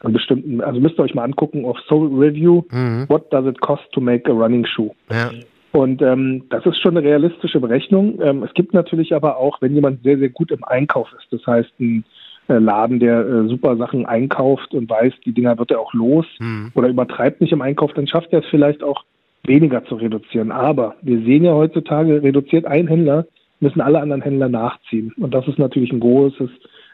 an 0.00 0.12
bestimmten, 0.12 0.60
also 0.60 0.80
müsst 0.80 0.98
ihr 0.98 1.02
euch 1.02 1.14
mal 1.14 1.24
angucken 1.24 1.64
auf 1.64 1.78
Soul 1.88 2.08
Review, 2.08 2.62
mhm. 2.70 3.06
what 3.08 3.32
does 3.32 3.46
it 3.46 3.60
cost 3.60 3.90
to 3.92 4.00
make 4.00 4.30
a 4.30 4.34
running 4.34 4.66
shoe? 4.66 4.90
Ja. 5.10 5.30
Und 5.72 6.02
ähm, 6.02 6.44
das 6.50 6.66
ist 6.66 6.80
schon 6.80 6.96
eine 6.96 7.06
realistische 7.06 7.60
Berechnung. 7.60 8.20
Ähm, 8.20 8.42
es 8.42 8.52
gibt 8.54 8.74
natürlich 8.74 9.14
aber 9.14 9.36
auch, 9.36 9.62
wenn 9.62 9.74
jemand 9.74 10.02
sehr, 10.02 10.18
sehr 10.18 10.30
gut 10.30 10.50
im 10.50 10.64
Einkauf 10.64 11.08
ist, 11.16 11.28
das 11.30 11.46
heißt 11.46 11.70
ein 11.78 12.04
äh, 12.48 12.58
Laden, 12.58 12.98
der 12.98 13.20
äh, 13.20 13.48
super 13.48 13.76
Sachen 13.76 14.06
einkauft 14.06 14.74
und 14.74 14.90
weiß, 14.90 15.12
die 15.24 15.32
Dinger 15.32 15.58
wird 15.58 15.70
er 15.70 15.80
auch 15.80 15.94
los 15.94 16.26
mhm. 16.40 16.72
oder 16.74 16.88
übertreibt 16.88 17.40
nicht 17.40 17.52
im 17.52 17.62
Einkauf, 17.62 17.92
dann 17.92 18.08
schafft 18.08 18.32
er 18.32 18.40
es 18.40 18.46
vielleicht 18.50 18.82
auch 18.82 19.04
weniger 19.44 19.84
zu 19.84 19.94
reduzieren. 19.94 20.50
Aber 20.50 20.96
wir 21.02 21.20
sehen 21.20 21.44
ja 21.44 21.52
heutzutage, 21.52 22.22
reduziert 22.22 22.66
ein 22.66 22.88
Händler, 22.88 23.26
müssen 23.60 23.80
alle 23.80 24.00
anderen 24.00 24.22
Händler 24.22 24.48
nachziehen. 24.48 25.12
Und 25.18 25.32
das 25.32 25.46
ist 25.46 25.58
natürlich 25.58 25.92
ein 25.92 26.00
großes 26.00 26.50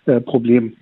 äh, 0.06 0.20
Problem. 0.20 0.74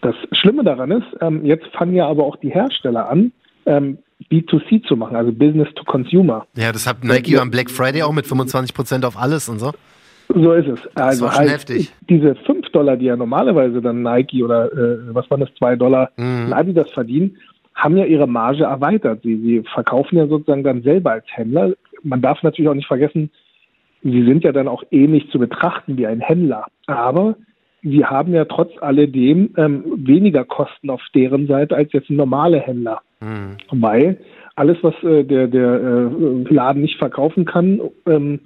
Das 0.00 0.14
Schlimme 0.32 0.64
daran 0.64 0.90
ist, 0.90 1.06
ähm, 1.20 1.44
jetzt 1.44 1.66
fangen 1.68 1.94
ja 1.94 2.08
aber 2.08 2.24
auch 2.24 2.36
die 2.36 2.50
Hersteller 2.50 3.08
an, 3.08 3.32
ähm, 3.66 3.98
B2C 4.30 4.82
zu 4.86 4.96
machen, 4.96 5.16
also 5.16 5.32
Business 5.32 5.68
to 5.74 5.84
Consumer. 5.84 6.46
Ja, 6.56 6.72
das 6.72 6.86
hat 6.86 7.04
Nike 7.04 7.32
ja. 7.32 7.42
am 7.42 7.50
Black 7.50 7.70
Friday 7.70 8.02
auch 8.02 8.12
mit 8.12 8.26
25 8.26 8.74
Prozent 8.74 9.04
auf 9.04 9.18
alles 9.18 9.48
und 9.48 9.58
so. 9.58 9.72
So 10.32 10.52
ist 10.52 10.68
es. 10.68 10.80
Also 10.94 11.24
das 11.26 11.34
war 11.34 11.38
halt 11.40 11.50
heftig. 11.50 11.92
diese 12.08 12.36
5 12.36 12.68
Dollar, 12.70 12.96
die 12.96 13.06
ja 13.06 13.16
normalerweise 13.16 13.82
dann 13.82 14.02
Nike 14.02 14.44
oder 14.44 14.72
äh, 14.72 14.98
was 15.14 15.28
waren 15.30 15.40
das, 15.40 15.52
2 15.58 15.76
Dollar 15.76 16.10
mhm. 16.16 16.52
Adidas 16.52 16.90
verdienen, 16.92 17.36
haben 17.74 17.96
ja 17.96 18.04
ihre 18.04 18.28
Marge 18.28 18.64
erweitert. 18.64 19.22
Sie, 19.22 19.36
sie 19.36 19.62
verkaufen 19.72 20.18
ja 20.18 20.26
sozusagen 20.28 20.62
dann 20.62 20.82
selber 20.82 21.12
als 21.12 21.26
Händler. 21.28 21.72
Man 22.02 22.22
darf 22.22 22.42
natürlich 22.42 22.68
auch 22.68 22.74
nicht 22.74 22.86
vergessen, 22.86 23.30
sie 24.02 24.24
sind 24.24 24.44
ja 24.44 24.52
dann 24.52 24.68
auch 24.68 24.84
ähnlich 24.90 25.28
zu 25.30 25.38
betrachten 25.38 25.96
wie 25.96 26.06
ein 26.06 26.20
Händler. 26.20 26.66
Aber 26.86 27.36
sie 27.82 28.04
haben 28.04 28.32
ja 28.32 28.44
trotz 28.44 28.70
alledem 28.80 29.54
ähm, 29.56 29.84
weniger 29.96 30.44
Kosten 30.44 30.90
auf 30.90 31.02
deren 31.14 31.46
Seite 31.46 31.76
als 31.76 31.92
jetzt 31.92 32.10
ein 32.10 32.16
normaler 32.16 32.60
Händler. 32.60 33.00
Mhm. 33.20 33.56
Weil 33.70 34.18
alles, 34.56 34.78
was 34.82 34.94
äh, 35.02 35.24
der, 35.24 35.46
der 35.46 35.74
äh, 35.74 36.54
Laden 36.54 36.82
nicht 36.82 36.98
verkaufen 36.98 37.44
kann, 37.44 37.80
ähm, 38.06 38.40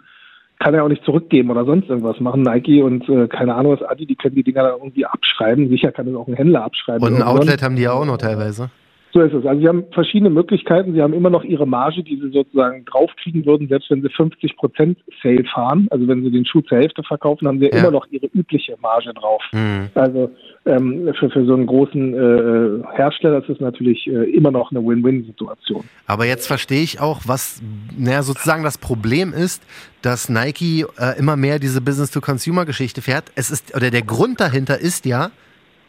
kann 0.58 0.74
er 0.74 0.84
auch 0.84 0.88
nicht 0.88 1.04
zurückgeben 1.04 1.50
oder 1.50 1.64
sonst 1.64 1.88
irgendwas 1.88 2.20
machen. 2.20 2.42
Nike 2.42 2.82
und 2.82 3.08
äh, 3.08 3.26
keine 3.28 3.54
Ahnung 3.54 3.72
was 3.72 3.82
Adi, 3.82 4.06
die 4.06 4.14
können 4.14 4.36
die 4.36 4.44
Dinger 4.44 4.62
da 4.62 4.70
irgendwie 4.70 5.04
abschreiben. 5.04 5.68
Sicher 5.68 5.92
kann 5.92 6.06
es 6.06 6.14
auch 6.14 6.28
ein 6.28 6.34
Händler 6.34 6.64
abschreiben. 6.64 7.06
Und 7.06 7.16
ein 7.16 7.22
Outlet 7.22 7.62
haben 7.62 7.76
die 7.76 7.82
ja 7.82 7.92
auch 7.92 8.06
noch 8.06 8.18
teilweise. 8.18 8.70
So 9.14 9.22
ist 9.22 9.32
es. 9.32 9.46
Also 9.46 9.60
sie 9.60 9.68
haben 9.68 9.84
verschiedene 9.92 10.28
Möglichkeiten. 10.28 10.92
Sie 10.92 11.00
haben 11.00 11.12
immer 11.12 11.30
noch 11.30 11.44
ihre 11.44 11.68
Marge, 11.68 12.02
die 12.02 12.16
sie 12.16 12.30
sozusagen 12.32 12.84
draufkriegen 12.84 13.46
würden, 13.46 13.68
selbst 13.68 13.88
wenn 13.88 14.02
sie 14.02 14.08
50 14.08 14.56
Prozent 14.56 14.98
Sale 15.22 15.44
fahren. 15.44 15.86
Also 15.92 16.08
wenn 16.08 16.24
sie 16.24 16.32
den 16.32 16.44
Schuh 16.44 16.62
zur 16.62 16.78
Hälfte 16.78 17.04
verkaufen, 17.04 17.46
haben 17.46 17.60
sie 17.60 17.66
ja. 17.66 17.78
immer 17.78 17.92
noch 17.92 18.08
ihre 18.10 18.26
übliche 18.26 18.76
Marge 18.82 19.14
drauf. 19.14 19.40
Mhm. 19.52 19.88
Also 19.94 20.32
ähm, 20.66 21.14
für, 21.16 21.30
für 21.30 21.46
so 21.46 21.54
einen 21.54 21.66
großen 21.66 22.12
äh, 22.12 22.96
Hersteller 22.96 23.38
ist 23.38 23.48
es 23.48 23.60
natürlich 23.60 24.04
äh, 24.08 24.28
immer 24.32 24.50
noch 24.50 24.72
eine 24.72 24.84
Win-Win-Situation. 24.84 25.84
Aber 26.08 26.26
jetzt 26.26 26.48
verstehe 26.48 26.82
ich 26.82 27.00
auch, 27.00 27.20
was 27.24 27.62
naja, 27.96 28.24
sozusagen 28.24 28.64
das 28.64 28.78
Problem 28.78 29.32
ist, 29.32 29.62
dass 30.02 30.28
Nike 30.28 30.86
äh, 30.98 31.16
immer 31.20 31.36
mehr 31.36 31.60
diese 31.60 31.80
Business-to-Consumer-Geschichte 31.80 33.00
fährt. 33.00 33.30
Es 33.36 33.52
ist, 33.52 33.76
oder 33.76 33.92
der 33.92 34.02
Grund 34.02 34.40
dahinter 34.40 34.80
ist 34.80 35.06
ja, 35.06 35.30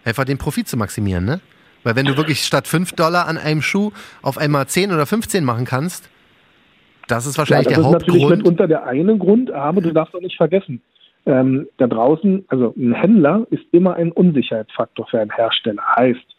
einfach 0.03 0.25
den 0.25 0.37
Profit 0.37 0.67
zu 0.67 0.77
maximieren, 0.77 1.25
ne? 1.25 1.39
Weil 1.85 1.95
wenn 1.95 2.05
du 2.07 2.17
wirklich 2.17 2.39
statt 2.41 2.67
5 2.67 2.93
Dollar 2.93 3.27
an 3.27 3.37
einem 3.37 3.61
Schuh 3.61 3.91
auf 4.21 4.37
einmal 4.37 4.65
10 4.65 4.91
oder 4.91 5.05
15 5.05 5.45
machen 5.45 5.65
kannst, 5.65 6.09
Das 7.07 7.27
ist 7.27 7.37
wahrscheinlich 7.37 7.69
ja, 7.69 7.75
das 7.77 7.83
der 7.83 7.89
ist 7.89 7.93
Hauptgrund. 7.93 8.19
natürlich 8.21 8.37
mitunter 8.39 8.67
der 8.67 8.85
eine 8.87 9.15
Grund, 9.17 9.51
aber 9.51 9.79
du 9.79 9.93
darfst 9.93 10.15
auch 10.15 10.21
nicht 10.21 10.35
vergessen, 10.37 10.81
ähm, 11.27 11.67
da 11.77 11.85
draußen, 11.85 12.43
also 12.47 12.73
ein 12.75 12.93
Händler 12.93 13.45
ist 13.51 13.63
immer 13.71 13.95
ein 13.95 14.11
Unsicherheitsfaktor 14.11 15.05
für 15.07 15.19
einen 15.19 15.31
Hersteller. 15.31 15.83
Heißt, 15.95 16.34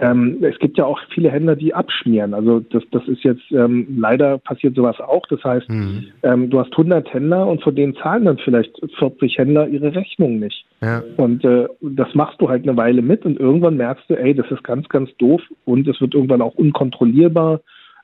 ähm, 0.00 0.38
es 0.42 0.58
gibt 0.58 0.78
ja 0.78 0.84
auch 0.84 1.00
viele 1.12 1.30
Händler, 1.30 1.56
die 1.56 1.74
abschmieren. 1.74 2.32
Also 2.34 2.60
das, 2.60 2.82
das 2.92 3.06
ist 3.08 3.24
jetzt 3.24 3.42
ähm, 3.50 3.96
leider 3.98 4.38
passiert 4.38 4.76
sowas 4.76 5.00
auch. 5.00 5.26
Das 5.28 5.42
heißt, 5.42 5.68
mhm. 5.68 6.06
ähm, 6.22 6.50
du 6.50 6.60
hast 6.60 6.72
100 6.72 7.12
Händler 7.12 7.46
und 7.46 7.62
von 7.62 7.74
denen 7.74 7.96
zahlen 7.96 8.24
dann 8.24 8.38
vielleicht 8.38 8.72
40 8.98 9.38
Händler 9.38 9.66
ihre 9.66 9.94
Rechnung 9.94 10.38
nicht. 10.38 10.64
Ja. 10.80 11.02
Und 11.16 11.44
äh, 11.44 11.66
das 11.80 12.14
machst 12.14 12.40
du 12.40 12.48
halt 12.48 12.62
eine 12.62 12.76
Weile 12.76 13.02
mit 13.02 13.24
und 13.24 13.40
irgendwann 13.40 13.76
merkst 13.76 14.08
du, 14.08 14.14
ey, 14.14 14.34
das 14.34 14.50
ist 14.50 14.62
ganz, 14.62 14.88
ganz 14.88 15.10
doof 15.18 15.42
und 15.64 15.88
es 15.88 16.00
wird 16.00 16.14
irgendwann 16.14 16.42
auch 16.42 16.54
unkontrollierbar. 16.54 17.60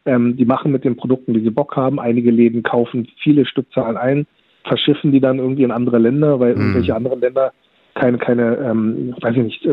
Ähm, 0.07 0.37
die 0.37 0.45
machen 0.45 0.73
mit 0.73 0.85
den 0.85 0.97
Produkten, 0.97 1.35
wie 1.35 1.43
sie 1.43 1.51
Bock 1.51 1.77
haben. 1.77 2.01
Einige 2.01 2.31
Läden 2.31 2.63
kaufen 2.63 3.09
viele 3.23 3.47
Stückzahlen 3.47 3.97
ein, 3.97 4.27
verschiffen 4.65 5.13
die 5.13 5.21
dann 5.21 5.39
irgendwie 5.39 5.63
in 5.63 5.71
andere 5.71 5.99
Länder, 5.99 6.41
weil 6.41 6.55
mhm. 6.55 6.61
irgendwelche 6.61 6.95
anderen 6.97 7.21
Länder 7.21 7.53
keine, 7.95 8.19
keine, 8.19 8.57
ähm, 8.57 9.15
weiß 9.21 9.37
ich 9.37 9.43
nicht, 9.45 9.69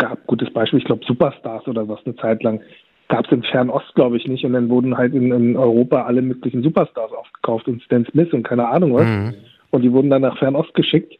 gab, 0.00 0.26
gutes 0.26 0.50
Beispiel, 0.52 0.80
ich 0.80 0.84
glaube 0.84 1.04
Superstars 1.06 1.68
oder 1.68 1.88
was 1.88 2.00
eine 2.04 2.16
Zeit 2.16 2.42
lang, 2.42 2.60
gab 3.08 3.26
es 3.26 3.32
im 3.32 3.42
Fernost, 3.42 3.94
glaube 3.94 4.16
ich, 4.16 4.26
nicht. 4.26 4.44
Und 4.44 4.54
dann 4.54 4.68
wurden 4.68 4.96
halt 4.96 5.14
in, 5.14 5.30
in, 5.32 5.56
Europa 5.56 6.02
alle 6.02 6.22
möglichen 6.22 6.62
Superstars 6.62 7.12
aufgekauft 7.12 7.68
und 7.68 7.82
Stan 7.82 8.06
Smith 8.10 8.32
und 8.32 8.42
keine 8.42 8.68
Ahnung 8.68 8.94
was. 8.94 9.06
Mhm. 9.06 9.34
Und 9.70 9.82
die 9.82 9.92
wurden 9.92 10.10
dann 10.10 10.22
nach 10.22 10.38
Fernost 10.38 10.74
geschickt. 10.74 11.14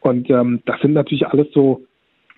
Und 0.00 0.30
ähm, 0.30 0.60
das 0.66 0.80
sind 0.80 0.92
natürlich 0.92 1.26
alles 1.26 1.48
so 1.52 1.84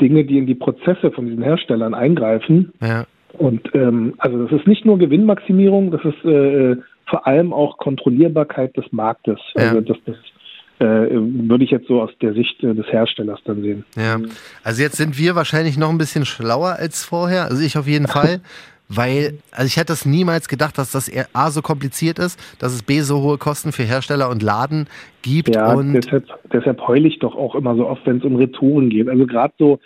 Dinge, 0.00 0.24
die 0.24 0.38
in 0.38 0.46
die 0.46 0.54
Prozesse 0.54 1.10
von 1.10 1.26
diesen 1.26 1.42
Herstellern 1.42 1.94
eingreifen. 1.94 2.72
Ja. 2.80 3.04
Und 3.32 3.74
ähm, 3.74 4.14
also 4.18 4.44
das 4.44 4.60
ist 4.60 4.66
nicht 4.66 4.84
nur 4.84 4.98
Gewinnmaximierung, 4.98 5.90
das 5.90 6.04
ist 6.04 6.24
äh, 6.24 6.76
vor 7.06 7.26
allem 7.26 7.52
auch 7.52 7.78
Kontrollierbarkeit 7.78 8.76
des 8.76 8.84
Marktes. 8.92 9.38
Ja. 9.56 9.64
Also 9.64 9.80
das, 9.80 9.96
das 10.06 10.16
äh, 10.16 10.37
würde 10.84 11.64
ich 11.64 11.70
jetzt 11.70 11.88
so 11.88 12.00
aus 12.00 12.10
der 12.20 12.34
Sicht 12.34 12.62
äh, 12.62 12.74
des 12.74 12.86
Herstellers 12.86 13.40
dann 13.44 13.62
sehen. 13.62 13.84
Ja, 13.96 14.18
also 14.62 14.82
jetzt 14.82 14.96
sind 14.96 15.18
wir 15.18 15.34
wahrscheinlich 15.34 15.76
noch 15.76 15.90
ein 15.90 15.98
bisschen 15.98 16.24
schlauer 16.24 16.76
als 16.78 17.04
vorher, 17.04 17.46
also 17.46 17.62
ich 17.62 17.76
auf 17.76 17.86
jeden 17.86 18.06
Fall. 18.08 18.40
Weil, 18.90 19.34
also 19.50 19.66
ich 19.66 19.76
hätte 19.76 19.88
das 19.92 20.06
niemals 20.06 20.48
gedacht, 20.48 20.78
dass 20.78 20.92
das 20.92 21.12
A 21.34 21.50
so 21.50 21.60
kompliziert 21.60 22.18
ist, 22.18 22.40
dass 22.58 22.72
es 22.72 22.82
B 22.82 23.00
so 23.00 23.20
hohe 23.20 23.36
Kosten 23.36 23.70
für 23.70 23.82
Hersteller 23.82 24.30
und 24.30 24.42
Laden 24.42 24.86
gibt. 25.20 25.54
Ja, 25.54 25.74
und 25.74 25.92
deshalb, 25.92 26.24
deshalb 26.50 26.80
heule 26.88 27.06
ich 27.06 27.18
doch 27.18 27.36
auch 27.36 27.54
immer 27.54 27.76
so 27.76 27.86
oft, 27.86 28.06
wenn 28.06 28.16
es 28.16 28.24
um 28.24 28.36
Retouren 28.36 28.88
geht. 28.88 29.10
Also 29.10 29.26
gerade 29.26 29.52
so 29.58 29.78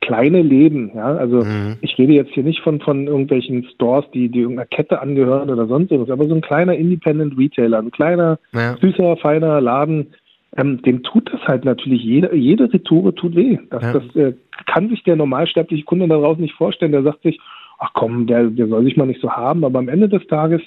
kleine 0.00 0.40
Läden, 0.40 0.92
ja, 0.94 1.16
also 1.16 1.44
mhm. 1.44 1.76
ich 1.80 1.98
rede 1.98 2.12
jetzt 2.12 2.32
hier 2.32 2.44
nicht 2.44 2.60
von, 2.60 2.80
von 2.80 3.06
irgendwelchen 3.06 3.64
Stores, 3.74 4.04
die, 4.14 4.28
die 4.28 4.40
irgendeiner 4.40 4.66
Kette 4.66 5.00
angehören 5.00 5.50
oder 5.50 5.66
sonst 5.66 5.90
was, 5.90 6.10
aber 6.10 6.26
so 6.26 6.34
ein 6.34 6.42
kleiner 6.42 6.74
Independent 6.74 7.36
Retailer, 7.36 7.78
ein 7.78 7.90
kleiner, 7.90 8.38
ja. 8.52 8.76
süßer, 8.80 9.16
feiner 9.16 9.60
Laden, 9.60 10.14
ähm, 10.56 10.82
dem 10.82 11.02
tut 11.02 11.32
das 11.32 11.40
halt 11.42 11.64
natürlich, 11.64 12.02
jede, 12.02 12.34
jede 12.34 12.72
Retoure 12.72 13.14
tut 13.14 13.34
weh. 13.36 13.58
Das, 13.70 13.82
ja. 13.82 13.92
das 13.92 14.16
äh, 14.16 14.34
kann 14.66 14.88
sich 14.88 15.02
der 15.04 15.16
normalsterbliche 15.16 15.84
Kunde 15.84 16.08
da 16.08 16.16
draußen 16.16 16.42
nicht 16.42 16.54
vorstellen. 16.54 16.92
Der 16.92 17.02
sagt 17.02 17.22
sich, 17.22 17.38
ach 17.78 17.90
komm, 17.94 18.26
der, 18.26 18.44
der 18.44 18.68
soll 18.68 18.84
sich 18.84 18.96
mal 18.96 19.06
nicht 19.06 19.20
so 19.20 19.30
haben. 19.30 19.64
Aber 19.64 19.78
am 19.78 19.88
Ende 19.88 20.08
des 20.08 20.26
Tages, 20.26 20.62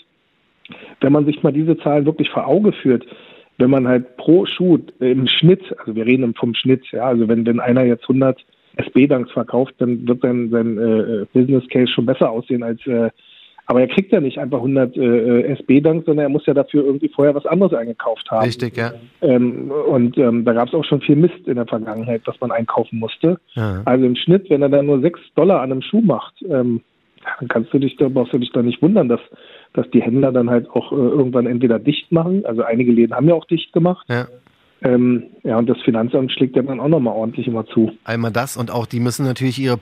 wenn 1.02 1.14
man 1.14 1.26
sich 1.26 1.42
mal 1.44 1.54
diese 1.54 1.78
Zahlen 1.78 2.06
wirklich 2.06 2.30
vor 2.30 2.48
Auge 2.48 2.72
führt, 2.72 3.06
wenn 3.58 3.70
man 3.70 3.88
halt 3.88 4.16
pro 4.18 4.46
Schuh 4.46 4.80
im 5.00 5.28
Schnitt, 5.28 5.62
also 5.80 5.96
wir 5.96 6.06
reden 6.06 6.34
vom 6.34 6.54
Schnitt, 6.54 6.86
ja, 6.92 7.04
also 7.04 7.28
wenn, 7.28 7.46
wenn 7.46 7.60
einer 7.60 7.84
jetzt 7.84 8.04
100 8.04 8.40
SB-Danks 8.78 9.32
verkauft, 9.32 9.76
dann 9.80 10.08
wird 10.08 10.22
sein, 10.22 10.50
sein 10.50 10.78
äh, 10.78 11.26
Business 11.34 11.68
Case 11.68 11.92
schon 11.92 12.06
besser 12.06 12.30
aussehen 12.30 12.64
als 12.64 12.86
äh, 12.88 13.10
aber 13.70 13.82
er 13.82 13.88
kriegt 13.88 14.12
ja 14.12 14.20
nicht 14.20 14.40
einfach 14.40 14.58
100 14.58 14.98
äh, 14.98 15.42
SB-Dank, 15.54 16.04
sondern 16.04 16.26
er 16.26 16.30
muss 16.30 16.44
ja 16.48 16.56
dafür 16.56 16.84
irgendwie 16.84 17.08
vorher 17.08 17.36
was 17.36 17.46
anderes 17.46 17.72
eingekauft 17.74 18.26
haben. 18.32 18.44
Richtig, 18.44 18.76
ja. 18.76 18.94
Ähm, 19.22 19.70
und 19.70 20.18
ähm, 20.18 20.44
da 20.44 20.54
gab 20.54 20.70
es 20.70 20.74
auch 20.74 20.84
schon 20.86 21.02
viel 21.02 21.16
Mist 21.16 21.48
in 21.48 21.54
der 21.54 21.68
Vergangenheit, 21.68 22.24
was 22.26 22.42
man 22.42 22.50
einkaufen 22.50 22.98
musste. 22.98 23.40
Ja. 23.54 23.84
Also 23.86 24.08
im 24.08 24.16
Schnitt, 24.16 24.50
wenn 24.50 24.64
er 24.64 24.70
dann 24.70 24.88
nur 24.88 25.02
6 25.02 25.20
Dollar 25.36 25.62
an 25.62 25.72
einem 25.72 25.84
Schuh 25.84 26.02
macht, 26.02 26.34
ähm, 26.50 26.82
dann 27.38 27.48
kannst 27.48 27.72
du 27.72 27.78
dich, 27.78 27.96
da 27.98 28.10
brauchst 28.10 28.34
du 28.34 28.40
dich 28.40 28.52
da 28.52 28.64
nicht 28.64 28.82
wundern, 28.82 29.08
dass, 29.08 29.22
dass 29.74 29.88
die 29.92 30.02
Händler 30.02 30.32
dann 30.32 30.50
halt 30.50 30.68
auch 30.72 30.92
äh, 30.92 30.96
irgendwann 30.96 31.46
entweder 31.46 31.78
dicht 31.78 32.12
machen. 32.12 32.44
Also 32.48 32.64
einige 32.64 32.92
Läden 32.92 33.16
haben 33.16 33.30
ja 33.30 33.36
auch 33.36 33.46
dicht 33.46 33.72
gemacht. 33.72 34.04
Ja. 34.10 34.28
Ähm, 34.82 35.26
ja, 35.44 35.60
und 35.60 35.70
das 35.70 35.80
Finanzamt 35.82 36.32
schlägt 36.32 36.56
ja 36.56 36.64
dann 36.64 36.80
auch 36.80 36.88
nochmal 36.88 37.14
ordentlich 37.14 37.46
immer 37.46 37.68
zu. 37.68 37.92
Einmal 38.04 38.32
das 38.32 38.58
und 38.58 38.72
auch 38.72 38.88
die 38.88 39.00
müssen 39.00 39.28
natürlich 39.28 39.60
ihre 39.60 39.78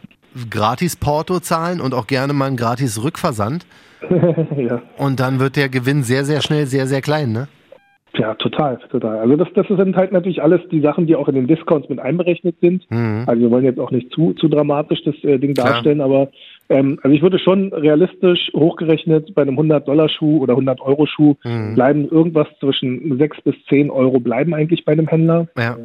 Gratis-Porto 0.50 1.40
zahlen 1.40 1.82
und 1.82 1.94
auch 1.94 2.08
gerne 2.08 2.34
mal 2.34 2.46
einen 2.46 2.58
Gratis-Rückversand. 2.58 3.66
ja. 4.10 4.82
Und 4.98 5.20
dann 5.20 5.40
wird 5.40 5.56
der 5.56 5.70
Gewinn 5.70 6.04
sehr, 6.04 6.24
sehr 6.24 6.42
schnell 6.42 6.66
sehr, 6.66 6.88
sehr 6.88 7.02
klein, 7.02 7.32
ne? 7.32 7.48
Ja, 8.18 8.34
total, 8.36 8.80
total. 8.90 9.20
Also 9.20 9.36
das, 9.36 9.48
das 9.54 9.68
sind 9.68 9.96
halt 9.96 10.12
natürlich 10.12 10.42
alles 10.42 10.62
die 10.72 10.82
Sachen, 10.82 11.06
die 11.06 11.16
auch 11.16 11.28
in 11.28 11.36
den 11.36 11.48
Discounts 11.48 11.88
mit 11.90 12.00
einberechnet 12.00 12.56
sind. 12.62 12.90
Mhm. 12.90 13.24
Also 13.28 13.42
wir 13.42 13.52
wollen 13.52 13.66
jetzt 13.66 13.80
auch 13.80 13.92
nicht 13.92 14.12
zu, 14.12 14.34
zu 14.34 14.48
dramatisch 14.48 15.04
das 15.04 15.16
äh, 15.24 15.38
Ding 15.38 15.54
darstellen, 15.54 16.02
aber 16.02 16.30
ähm, 16.70 17.00
also 17.04 17.16
ich 17.16 17.22
würde 17.22 17.38
schon 17.38 17.72
realistisch 17.74 18.52
hochgerechnet 18.56 19.36
bei 19.36 19.44
einem 19.44 19.60
100-Dollar-Schuh 19.60 20.40
oder 20.40 20.56
100-Euro-Schuh 20.56 21.36
mhm. 21.44 21.76
bleiben 21.76 22.10
irgendwas 22.10 22.48
zwischen 22.60 23.18
6 23.18 23.42
bis 23.42 23.56
10 23.70 23.92
Euro 23.92 24.20
bleiben 24.20 24.54
eigentlich 24.54 24.84
bei 24.84 24.94
einem 24.94 25.08
Händler. 25.08 25.48
Ja. 25.58 25.78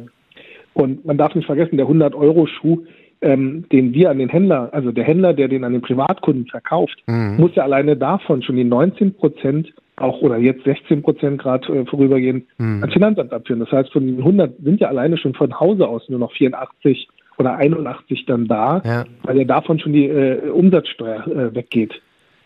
Und 0.73 1.05
man 1.05 1.17
darf 1.17 1.35
nicht 1.35 1.45
vergessen, 1.45 1.77
der 1.77 1.87
100-Euro-Schuh 1.87 2.83
ähm, 3.23 3.65
den 3.71 3.93
wir 3.93 4.09
an 4.09 4.19
den 4.19 4.29
Händler, 4.29 4.69
also 4.71 4.91
der 4.91 5.03
Händler, 5.03 5.33
der 5.33 5.47
den 5.47 5.63
an 5.63 5.73
den 5.73 5.81
Privatkunden 5.81 6.45
verkauft, 6.47 7.01
mhm. 7.07 7.37
muss 7.37 7.55
ja 7.55 7.63
alleine 7.63 7.95
davon 7.95 8.43
schon 8.43 8.55
die 8.55 8.63
19 8.63 9.15
Prozent 9.15 9.73
auch 9.95 10.21
oder 10.21 10.37
jetzt 10.37 10.63
16 10.63 11.01
Prozent 11.01 11.41
gerade 11.41 11.67
äh, 11.73 11.85
vorübergehend 11.85 12.45
mhm. 12.57 12.81
ans 12.81 12.93
Finanzamt 12.93 13.31
abführen. 13.31 13.59
Das 13.59 13.71
heißt, 13.71 13.91
von 13.91 14.05
den 14.05 14.17
100 14.17 14.57
sind 14.63 14.81
ja 14.81 14.89
alleine 14.89 15.17
schon 15.17 15.33
von 15.33 15.59
Hause 15.59 15.87
aus 15.87 16.03
nur 16.09 16.19
noch 16.19 16.33
84 16.33 17.07
oder 17.37 17.55
81 17.55 18.25
dann 18.25 18.47
da, 18.47 18.81
ja. 18.83 19.05
weil 19.23 19.37
ja 19.37 19.43
davon 19.43 19.79
schon 19.79 19.93
die 19.93 20.07
äh, 20.07 20.49
Umsatzsteuer 20.49 21.27
äh, 21.27 21.55
weggeht. 21.55 21.93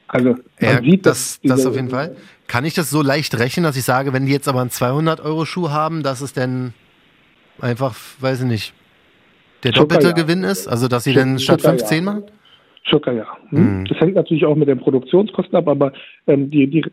Also 0.07 0.29
man 0.29 0.37
ja, 0.61 0.81
sieht 0.81 1.05
das, 1.05 1.39
das 1.43 1.65
auf 1.65 1.75
jeden 1.75 1.89
Fall. 1.89 2.15
Kann 2.47 2.63
ich 2.63 2.73
das 2.73 2.89
so 2.89 3.01
leicht 3.01 3.37
rechnen, 3.37 3.63
dass 3.63 3.75
ich 3.75 3.83
sage, 3.83 4.13
wenn 4.13 4.25
die 4.25 4.31
jetzt 4.31 4.47
aber 4.47 4.61
einen 4.61 4.69
200 4.69 5.19
Euro 5.19 5.43
Schuh 5.43 5.69
haben, 5.69 6.01
dass 6.01 6.21
es 6.21 6.31
denn 6.31 6.73
einfach, 7.59 7.95
weiß 8.21 8.41
ich 8.41 8.47
nicht, 8.47 8.73
der 9.63 9.71
doppelte 9.71 10.07
Zucker, 10.07 10.21
Gewinn 10.21 10.43
ist? 10.43 10.67
Also, 10.67 10.87
dass 10.87 11.03
sie 11.03 11.13
Zucker, 11.13 11.25
dann 11.25 11.39
statt 11.39 11.61
15 11.61 11.97
ja. 11.97 12.03
machen? 12.03 12.23
Zucker, 12.89 13.11
ja. 13.13 13.25
Hm. 13.49 13.85
Das 13.85 13.99
hängt 13.99 14.15
natürlich 14.15 14.45
auch 14.45 14.55
mit 14.55 14.67
den 14.67 14.79
Produktionskosten 14.79 15.55
ab, 15.55 15.67
aber 15.67 15.93
ähm, 16.27 16.49
die, 16.49 16.67
die 16.67 16.85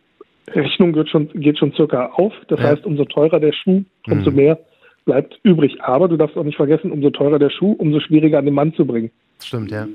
Rechnung 0.51 0.95
wird 0.95 1.09
schon, 1.09 1.29
geht 1.35 1.59
schon 1.59 1.73
circa 1.73 2.07
auf. 2.07 2.33
Das 2.49 2.61
ja. 2.61 2.67
heißt, 2.69 2.85
umso 2.85 3.05
teurer 3.05 3.41
der 3.41 3.53
Schuh, 3.53 3.85
umso 4.07 4.31
hm. 4.31 4.37
mehr 4.37 4.59
bleibt 5.05 5.39
übrig. 5.43 5.81
Aber 5.83 6.09
du 6.09 6.17
darfst 6.17 6.37
auch 6.37 6.45
nicht 6.45 6.57
vergessen, 6.57 6.91
umso 6.91 7.11
teurer 7.11 7.39
der 7.39 7.51
Schuh, 7.51 7.73
umso 7.73 8.01
schwieriger 8.01 8.39
an 8.39 8.47
den 8.47 8.55
Mann 8.55 8.75
zu 8.75 8.87
bringen. 8.87 9.11
Stimmt, 9.43 9.71
ja. 9.71 9.87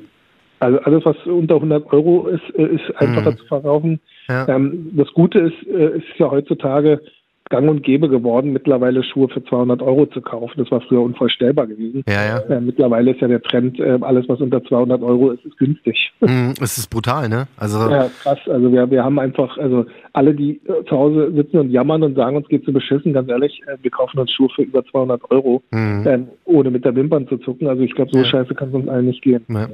Also 0.59 0.79
alles, 0.79 1.05
was 1.05 1.15
unter 1.25 1.55
100 1.55 1.91
Euro 1.93 2.27
ist, 2.27 2.43
äh, 2.55 2.65
ist 2.65 2.95
einfacher 2.97 3.31
hm. 3.31 3.37
zu 3.37 3.45
verkaufen. 3.45 3.99
Ja. 4.27 4.47
Ähm, 4.47 4.91
das 4.93 5.07
Gute 5.13 5.39
ist, 5.39 5.67
äh, 5.67 5.97
ist 5.97 6.05
ja 6.17 6.29
heutzutage, 6.29 7.01
gang 7.49 7.67
und 7.67 7.83
gäbe 7.83 8.09
geworden, 8.09 8.53
mittlerweile 8.53 9.03
Schuhe 9.03 9.27
für 9.27 9.43
200 9.43 9.81
Euro 9.81 10.05
zu 10.05 10.21
kaufen. 10.21 10.53
Das 10.57 10.71
war 10.71 10.81
früher 10.81 11.01
unvorstellbar 11.01 11.67
gewesen. 11.67 12.03
Ja, 12.07 12.25
ja. 12.25 12.37
Äh, 12.55 12.61
mittlerweile 12.61 13.11
ist 13.11 13.21
ja 13.21 13.27
der 13.27 13.41
Trend, 13.41 13.79
äh, 13.79 13.97
alles 14.01 14.29
was 14.29 14.39
unter 14.39 14.63
200 14.63 15.01
Euro 15.01 15.31
ist, 15.31 15.45
ist 15.45 15.57
günstig. 15.57 16.11
Mm, 16.21 16.51
es 16.61 16.77
ist 16.77 16.89
brutal, 16.89 17.29
ne? 17.29 17.47
Also 17.57 17.89
ja, 17.89 18.09
krass. 18.21 18.39
Also 18.47 18.71
wir, 18.73 18.91
wir 18.91 19.03
haben 19.03 19.17
einfach, 19.19 19.57
also 19.57 19.85
alle, 20.11 20.35
die 20.35 20.59
äh, 20.65 20.83
zu 20.83 20.91
Hause 20.91 21.31
sitzen 21.33 21.59
und 21.59 21.71
jammern 21.71 22.03
und 22.03 22.15
sagen, 22.15 22.35
uns 22.35 22.47
geht 22.49 22.65
zu 22.65 22.73
beschissen, 22.73 23.13
ganz 23.13 23.29
ehrlich, 23.29 23.61
äh, 23.65 23.77
wir 23.81 23.89
kaufen 23.89 24.19
uns 24.19 24.29
Schuhe 24.31 24.49
für 24.53 24.63
über 24.63 24.83
200 24.83 25.31
Euro, 25.31 25.63
mm. 25.71 26.05
ohne 26.43 26.71
mit 26.71 26.83
der 26.83 26.93
Wimpern 26.93 27.27
zu 27.29 27.37
zucken. 27.37 27.67
Also 27.67 27.83
ich 27.83 27.95
glaube, 27.95 28.11
so 28.11 28.19
ja. 28.19 28.25
scheiße 28.25 28.53
kann 28.53 28.67
es 28.67 28.75
uns 28.75 28.89
allen 28.89 29.05
nicht 29.05 29.21
gehen. 29.21 29.43
Ja. 29.47 29.69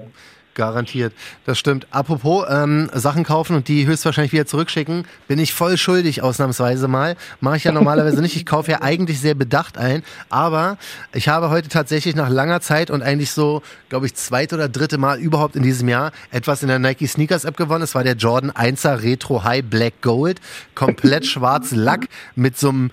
Garantiert. 0.55 1.13
Das 1.45 1.59
stimmt. 1.59 1.85
Apropos 1.91 2.45
ähm, 2.49 2.89
Sachen 2.93 3.25
kaufen 3.25 3.57
und 3.57 3.67
die 3.67 3.85
höchstwahrscheinlich 3.85 4.31
wieder 4.31 4.45
zurückschicken, 4.45 5.05
bin 5.27 5.37
ich 5.37 5.53
voll 5.53 5.77
schuldig 5.77 6.23
ausnahmsweise 6.23 6.87
mal. 6.87 7.17
Mache 7.41 7.57
ich 7.57 7.65
ja 7.65 7.73
normalerweise 7.73 8.21
nicht. 8.21 8.37
Ich 8.37 8.45
kaufe 8.45 8.71
ja 8.71 8.81
eigentlich 8.81 9.19
sehr 9.19 9.35
bedacht 9.35 9.77
ein. 9.77 10.01
Aber 10.29 10.77
ich 11.13 11.27
habe 11.27 11.49
heute 11.49 11.67
tatsächlich 11.67 12.15
nach 12.15 12.29
langer 12.29 12.61
Zeit 12.61 12.89
und 12.89 13.03
eigentlich 13.03 13.31
so, 13.31 13.63
glaube 13.89 14.05
ich, 14.05 14.15
zweite 14.15 14.55
oder 14.55 14.69
dritte 14.69 14.97
Mal 14.97 15.19
überhaupt 15.19 15.57
in 15.57 15.63
diesem 15.63 15.89
Jahr 15.89 16.13
etwas 16.31 16.61
in 16.61 16.69
der 16.69 16.79
Nike 16.79 17.05
Sneakers 17.05 17.43
App 17.43 17.57
gewonnen. 17.57 17.83
Es 17.83 17.93
war 17.93 18.05
der 18.05 18.15
Jordan 18.15 18.51
1er 18.51 19.03
Retro 19.03 19.43
High 19.43 19.65
Black 19.65 20.01
Gold. 20.01 20.39
Komplett 20.73 21.25
schwarz 21.25 21.71
Lack 21.71 22.07
mit 22.35 22.57
so 22.57 22.69
einem 22.69 22.91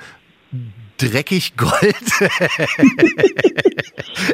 dreckig 0.98 1.56
Gold. 1.56 1.96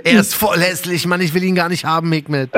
er 0.05 0.21
ist 0.21 0.35
voll 0.35 0.61
hässlich, 0.61 1.07
Mann. 1.07 1.21
Ich 1.21 1.35
will 1.35 1.45
ihn 1.45 1.55
gar 1.55 1.69
nicht 1.69 1.85
haben, 1.85 2.11
Hikmet. 2.13 2.51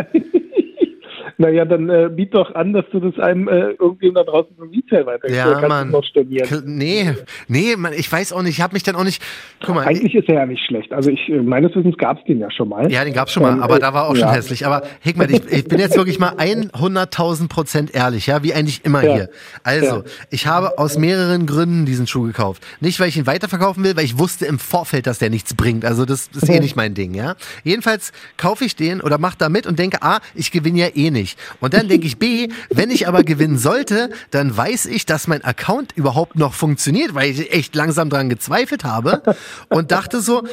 Naja, 1.41 1.65
dann 1.65 1.89
äh, 1.89 2.11
biet 2.15 2.35
doch 2.35 2.55
an, 2.55 2.75
dass 2.75 2.85
du 2.93 3.01
das 3.01 3.19
einem 3.19 3.49
äh, 3.49 3.71
irgendjemand 3.81 4.19
da 4.29 4.31
draußen 4.33 4.55
zum 4.59 4.69
Retail 4.69 5.07
weitergibst. 5.07 5.37
Ja, 5.37 5.53
Kannst 5.55 5.69
Mann. 5.69 5.91
noch 5.91 6.05
stornieren. 6.05 6.47
K- 6.47 6.61
Nee, 6.67 7.15
nee, 7.49 7.77
man, 7.79 7.95
ich 7.95 8.13
weiß 8.13 8.35
auch 8.35 8.43
nicht, 8.43 8.59
ich 8.59 8.61
habe 8.63 8.75
mich 8.75 8.83
dann 8.83 8.95
auch 8.95 9.05
nicht. 9.05 9.23
Guck 9.65 9.75
mal, 9.75 9.87
Eigentlich 9.87 10.15
ist 10.15 10.29
er 10.29 10.35
ja 10.35 10.45
nicht 10.47 10.63
schlecht. 10.67 10.93
Also 10.93 11.09
ich, 11.09 11.29
äh, 11.31 11.41
meines 11.41 11.75
Wissens 11.75 11.97
gab 11.97 12.19
es 12.19 12.25
den 12.25 12.41
ja 12.41 12.51
schon 12.51 12.69
mal. 12.69 12.93
Ja, 12.93 13.03
den 13.05 13.15
gab's 13.15 13.33
schon 13.33 13.43
mal, 13.43 13.55
Ähm, 13.55 13.63
aber 13.63 13.77
äh, 13.77 13.81
da 13.81 13.95
war 13.95 14.05
auch 14.09 14.17
schon 14.17 14.29
ja. 14.29 14.33
hässlich. 14.33 14.67
Aber 14.67 14.83
Hickman, 15.01 15.31
ich, 15.31 15.51
ich 15.51 15.65
bin 15.67 15.79
jetzt 15.79 15.97
wirklich 15.97 16.19
mal 16.19 16.35
100.000 16.35 17.49
Prozent 17.49 17.95
ehrlich, 17.95 18.27
ja, 18.27 18.43
wie 18.43 18.53
eigentlich 18.55 18.85
immer 18.85 19.03
Ja. 19.03 19.15
hier. 19.15 19.29
Also, 19.63 19.97
Ja. 19.97 20.03
ich 20.31 20.47
habe 20.47 20.79
aus 20.79 20.99
mehreren 20.99 21.47
Gründen 21.47 21.87
diesen 21.87 22.07
Schuh 22.07 22.23
gekauft. 22.25 22.63
Nicht, 22.81 23.01
weil 23.01 23.09
ich 23.09 23.17
ihn 23.17 23.27
weiterverkaufen 23.27 23.83
will, 23.85 23.97
weil 23.97 24.05
ich 24.05 24.19
wusste 24.19 24.47
im 24.47 24.59
Vorfeld, 24.59 25.07
dass 25.07 25.19
der 25.19 25.31
nichts 25.31 25.55
bringt. 25.55 25.85
Also, 25.85 26.05
das 26.05 26.29
ist 26.35 26.49
eh 26.49 26.61
nicht 26.61 26.77
mein 26.77 26.95
Ding, 26.95 27.15
ja. 27.15 27.35
Jedenfalls 27.65 28.13
kaufe 28.37 28.65
ich 28.65 28.77
den 28.77 29.01
oder 29.01 29.19
mach 29.19 29.35
da 29.35 29.49
mit 29.49 29.67
und 29.67 29.79
denke, 29.79 30.03
A, 30.03 30.19
ich 30.35 30.51
gewinne 30.51 30.79
ja 30.79 30.89
eh 30.95 31.11
nicht. 31.11 31.30
Und 31.61 31.75
dann 31.75 31.89
denke 31.89 32.07
ich, 32.07 32.19
B, 32.19 32.49
wenn 32.71 32.91
ich 32.91 33.09
aber 33.09 33.23
gewinnen 33.23 33.59
sollte, 33.59 34.11
dann 34.31 34.57
weiß 34.57 34.87
ich, 34.87 35.07
dass 35.07 35.27
mein 35.27 35.45
Account 35.45 35.93
überhaupt 35.97 36.37
noch 36.37 36.55
funktioniert, 36.55 37.15
weil 37.15 37.31
ich 37.31 37.53
echt 37.53 37.75
langsam 37.75 38.11
dran 38.11 38.29
gezweifelt 38.29 38.85
habe. 38.85 39.23
Und 39.69 39.93
dachte 39.93 40.21
so, 40.21 40.45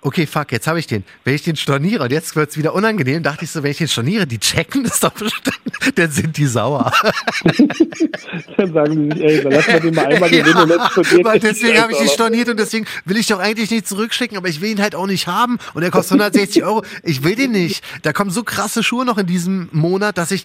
okay, 0.00 0.26
fuck, 0.26 0.52
jetzt 0.52 0.66
habe 0.66 0.78
ich 0.78 0.86
den. 0.86 1.04
Wenn 1.24 1.34
ich 1.34 1.42
den 1.42 1.56
storniere 1.56 2.04
und 2.04 2.12
jetzt 2.12 2.36
wird's 2.36 2.56
wieder 2.56 2.74
unangenehm, 2.74 3.22
dachte 3.22 3.44
ich 3.44 3.50
so, 3.50 3.62
wenn 3.62 3.70
ich 3.70 3.78
den 3.78 3.88
storniere, 3.88 4.26
die 4.26 4.38
checken 4.38 4.84
das 4.84 5.00
doch 5.00 5.12
bestimmt, 5.12 5.60
dann 5.96 6.10
sind 6.10 6.36
die 6.36 6.46
sauer. 6.46 6.92
Dann 8.56 8.72
sagen 8.72 9.10
die 9.10 9.16
sich, 9.16 9.24
ey, 9.24 9.42
dann 9.42 9.52
lassen 9.52 9.72
wir 9.72 9.80
den 9.80 9.94
mal 9.94 10.06
einmal 10.06 10.30
gewinnen 10.30 10.56
und 10.56 10.70
jetzt 10.70 11.14
er 11.14 11.38
deswegen 11.38 11.80
habe 11.80 11.92
ich 11.92 12.00
ihn 12.00 12.08
storniert 12.08 12.48
und 12.48 12.58
deswegen 12.58 12.86
will 13.04 13.16
ich 13.16 13.26
doch 13.26 13.38
eigentlich 13.38 13.70
nicht 13.70 13.86
zurückschicken, 13.86 14.36
aber 14.36 14.48
ich 14.48 14.60
will 14.60 14.70
ihn 14.70 14.82
halt 14.82 14.94
auch 14.94 15.06
nicht 15.06 15.26
haben 15.26 15.58
und 15.74 15.82
er 15.82 15.90
kostet 15.90 16.20
160 16.20 16.64
Euro. 16.64 16.84
Ich 17.02 17.22
will 17.22 17.36
den 17.36 17.52
nicht. 17.52 17.82
Da 18.02 18.12
kommen 18.12 18.30
so 18.30 18.42
krasse 18.42 18.82
Schuhe 18.82 19.04
noch 19.04 19.18
in 19.18 19.26
diesem 19.26 19.68
Monat, 19.72 20.18
dass 20.18 20.30
ich 20.30 20.44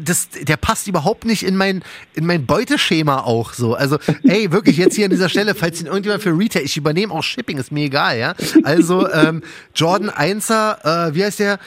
das, 0.00 0.28
der 0.30 0.56
passt 0.56 0.86
überhaupt 0.88 1.24
nicht 1.24 1.42
in 1.44 1.56
mein, 1.56 1.82
in 2.14 2.26
mein 2.26 2.46
Beuteschema 2.46 3.20
auch 3.20 3.52
so. 3.52 3.74
Also, 3.74 3.98
ey, 4.24 4.50
wirklich 4.50 4.76
jetzt 4.76 4.96
hier 4.96 5.04
an 5.04 5.10
dieser 5.10 5.28
Stelle, 5.28 5.54
falls 5.54 5.80
ihn 5.80 5.86
irgendjemand 5.86 6.22
für 6.22 6.36
Retail, 6.36 6.62
ich 6.62 6.76
übernehme 6.76 7.12
auch 7.12 7.22
Shipping, 7.22 7.58
ist 7.58 7.70
mir 7.72 7.84
egal, 7.84 8.18
ja. 8.18 8.34
Also, 8.64 9.10
ähm, 9.10 9.42
Jordan 9.74 10.10
1er, 10.10 11.08
äh, 11.08 11.14
wie 11.14 11.24
heißt 11.24 11.40
der? 11.40 11.58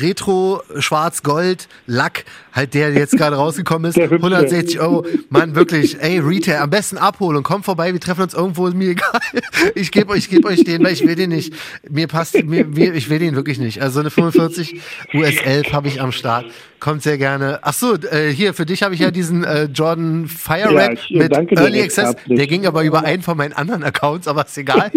Retro, 0.00 0.62
Schwarz-Gold, 0.78 1.68
Lack, 1.86 2.24
halt 2.52 2.74
der 2.74 2.92
jetzt 2.92 3.16
gerade 3.16 3.36
rausgekommen 3.36 3.88
ist, 3.88 3.96
Der 3.96 4.10
hübsche. 4.10 4.26
160 4.26 4.80
Euro. 4.80 5.06
Mann, 5.30 5.54
wirklich, 5.54 6.00
ey, 6.00 6.18
Retail, 6.18 6.58
am 6.58 6.70
besten 6.70 6.98
abholen 6.98 7.36
und 7.36 7.42
kommt 7.42 7.64
vorbei, 7.64 7.92
wir 7.92 8.00
treffen 8.00 8.22
uns 8.22 8.34
irgendwo, 8.34 8.66
ist 8.66 8.76
mir 8.76 8.90
egal. 8.90 9.20
Ich 9.74 9.90
gebe 9.90 10.12
euch, 10.12 10.18
ich 10.24 10.30
gebe 10.30 10.48
euch 10.48 10.64
den, 10.64 10.84
weil 10.84 10.92
ich 10.92 11.06
will 11.06 11.14
den 11.14 11.30
nicht. 11.30 11.54
Mir 11.88 12.06
passt, 12.06 12.34
mir, 12.34 12.66
mir, 12.66 12.94
ich 12.94 13.08
will 13.08 13.18
den 13.18 13.34
wirklich 13.34 13.58
nicht. 13.58 13.80
Also 13.80 14.00
eine 14.00 14.10
45 14.10 14.80
US 15.14 15.36
11 15.42 15.72
habe 15.72 15.88
ich 15.88 16.00
am 16.00 16.12
Start. 16.12 16.46
Kommt 16.80 17.02
sehr 17.02 17.16
gerne. 17.16 17.60
Ach 17.62 17.72
so, 17.72 17.94
äh, 17.94 18.30
hier, 18.30 18.52
für 18.52 18.66
dich 18.66 18.82
habe 18.82 18.94
ich 18.94 19.00
ja 19.00 19.10
diesen 19.10 19.42
äh, 19.44 19.64
Jordan 19.64 20.28
Fire 20.28 20.72
Ja, 20.72 20.86
äh, 20.86 20.96
mit 21.10 21.32
danke 21.32 21.54
Early 21.56 21.80
Access. 21.80 22.14
Der 22.26 22.46
ging 22.46 22.66
aber 22.66 22.82
über 22.84 23.04
einen 23.04 23.22
von 23.22 23.36
meinen 23.36 23.54
anderen 23.54 23.82
Accounts, 23.82 24.28
aber 24.28 24.44
ist 24.44 24.58
egal. 24.58 24.90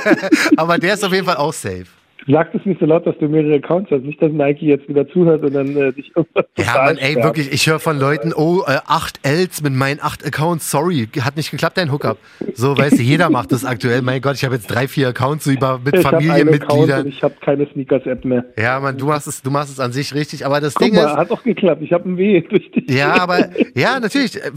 aber 0.56 0.78
der 0.78 0.94
ist 0.94 1.04
auf 1.04 1.12
jeden 1.12 1.26
Fall 1.26 1.36
auch 1.36 1.52
safe. 1.52 1.84
Sag 2.28 2.54
es 2.54 2.64
nicht 2.66 2.80
so 2.80 2.86
laut, 2.86 3.06
dass 3.06 3.16
du 3.18 3.28
mehrere 3.28 3.54
Accounts 3.56 3.90
hast. 3.90 4.02
Nicht, 4.02 4.20
dass 4.20 4.32
Nike 4.32 4.66
jetzt 4.66 4.88
wieder 4.88 5.08
zuhört 5.08 5.42
und 5.44 5.54
dann 5.54 5.76
äh, 5.76 5.92
dich 5.92 6.10
irgendwas 6.16 6.44
Ja, 6.58 6.82
Mann, 6.84 6.96
ey, 6.98 7.14
wirklich, 7.22 7.52
ich 7.52 7.66
höre 7.68 7.78
von 7.78 7.98
Leuten, 8.00 8.32
oh, 8.34 8.62
äh, 8.66 8.78
acht 8.86 9.20
Ls 9.24 9.62
mit 9.62 9.72
meinen 9.74 10.00
acht 10.02 10.24
Accounts, 10.26 10.70
sorry, 10.70 11.08
hat 11.20 11.36
nicht 11.36 11.50
geklappt, 11.50 11.76
dein 11.78 11.92
Hookup. 11.92 12.18
So, 12.54 12.76
weißt 12.76 12.98
du, 12.98 13.02
jeder 13.02 13.30
macht 13.30 13.52
das 13.52 13.64
aktuell. 13.64 14.02
Mein 14.02 14.20
Gott, 14.20 14.34
ich 14.36 14.44
habe 14.44 14.54
jetzt 14.56 14.66
drei, 14.66 14.88
vier 14.88 15.08
Accounts 15.08 15.44
so 15.44 15.50
über 15.52 15.80
mit 15.84 15.94
Ich 15.96 16.02
Familienmitgliedern. 16.02 17.06
ich 17.06 17.22
habe 17.22 17.34
keine 17.40 17.66
Sneakers-App 17.70 18.24
mehr. 18.24 18.44
Ja, 18.58 18.80
Mann, 18.80 18.98
du 18.98 19.06
machst 19.06 19.26
es, 19.28 19.42
du 19.42 19.50
machst 19.50 19.70
es 19.72 19.78
an 19.80 19.92
sich 19.92 20.14
richtig, 20.14 20.44
aber 20.44 20.60
das 20.60 20.74
Guck 20.74 20.86
Ding 20.86 20.94
mal, 20.96 21.06
ist, 21.10 21.16
hat 21.16 21.30
auch 21.30 21.42
geklappt. 21.42 21.82
Ich 21.82 21.92
habe 21.92 22.08
ein 22.08 22.16
Weh 22.16 22.40
durch 22.48 22.70
dich. 22.72 22.90
ja, 22.90 23.14
aber 23.20 23.50
ja, 23.74 24.00
natürlich. 24.00 24.36
äh, 24.36 24.50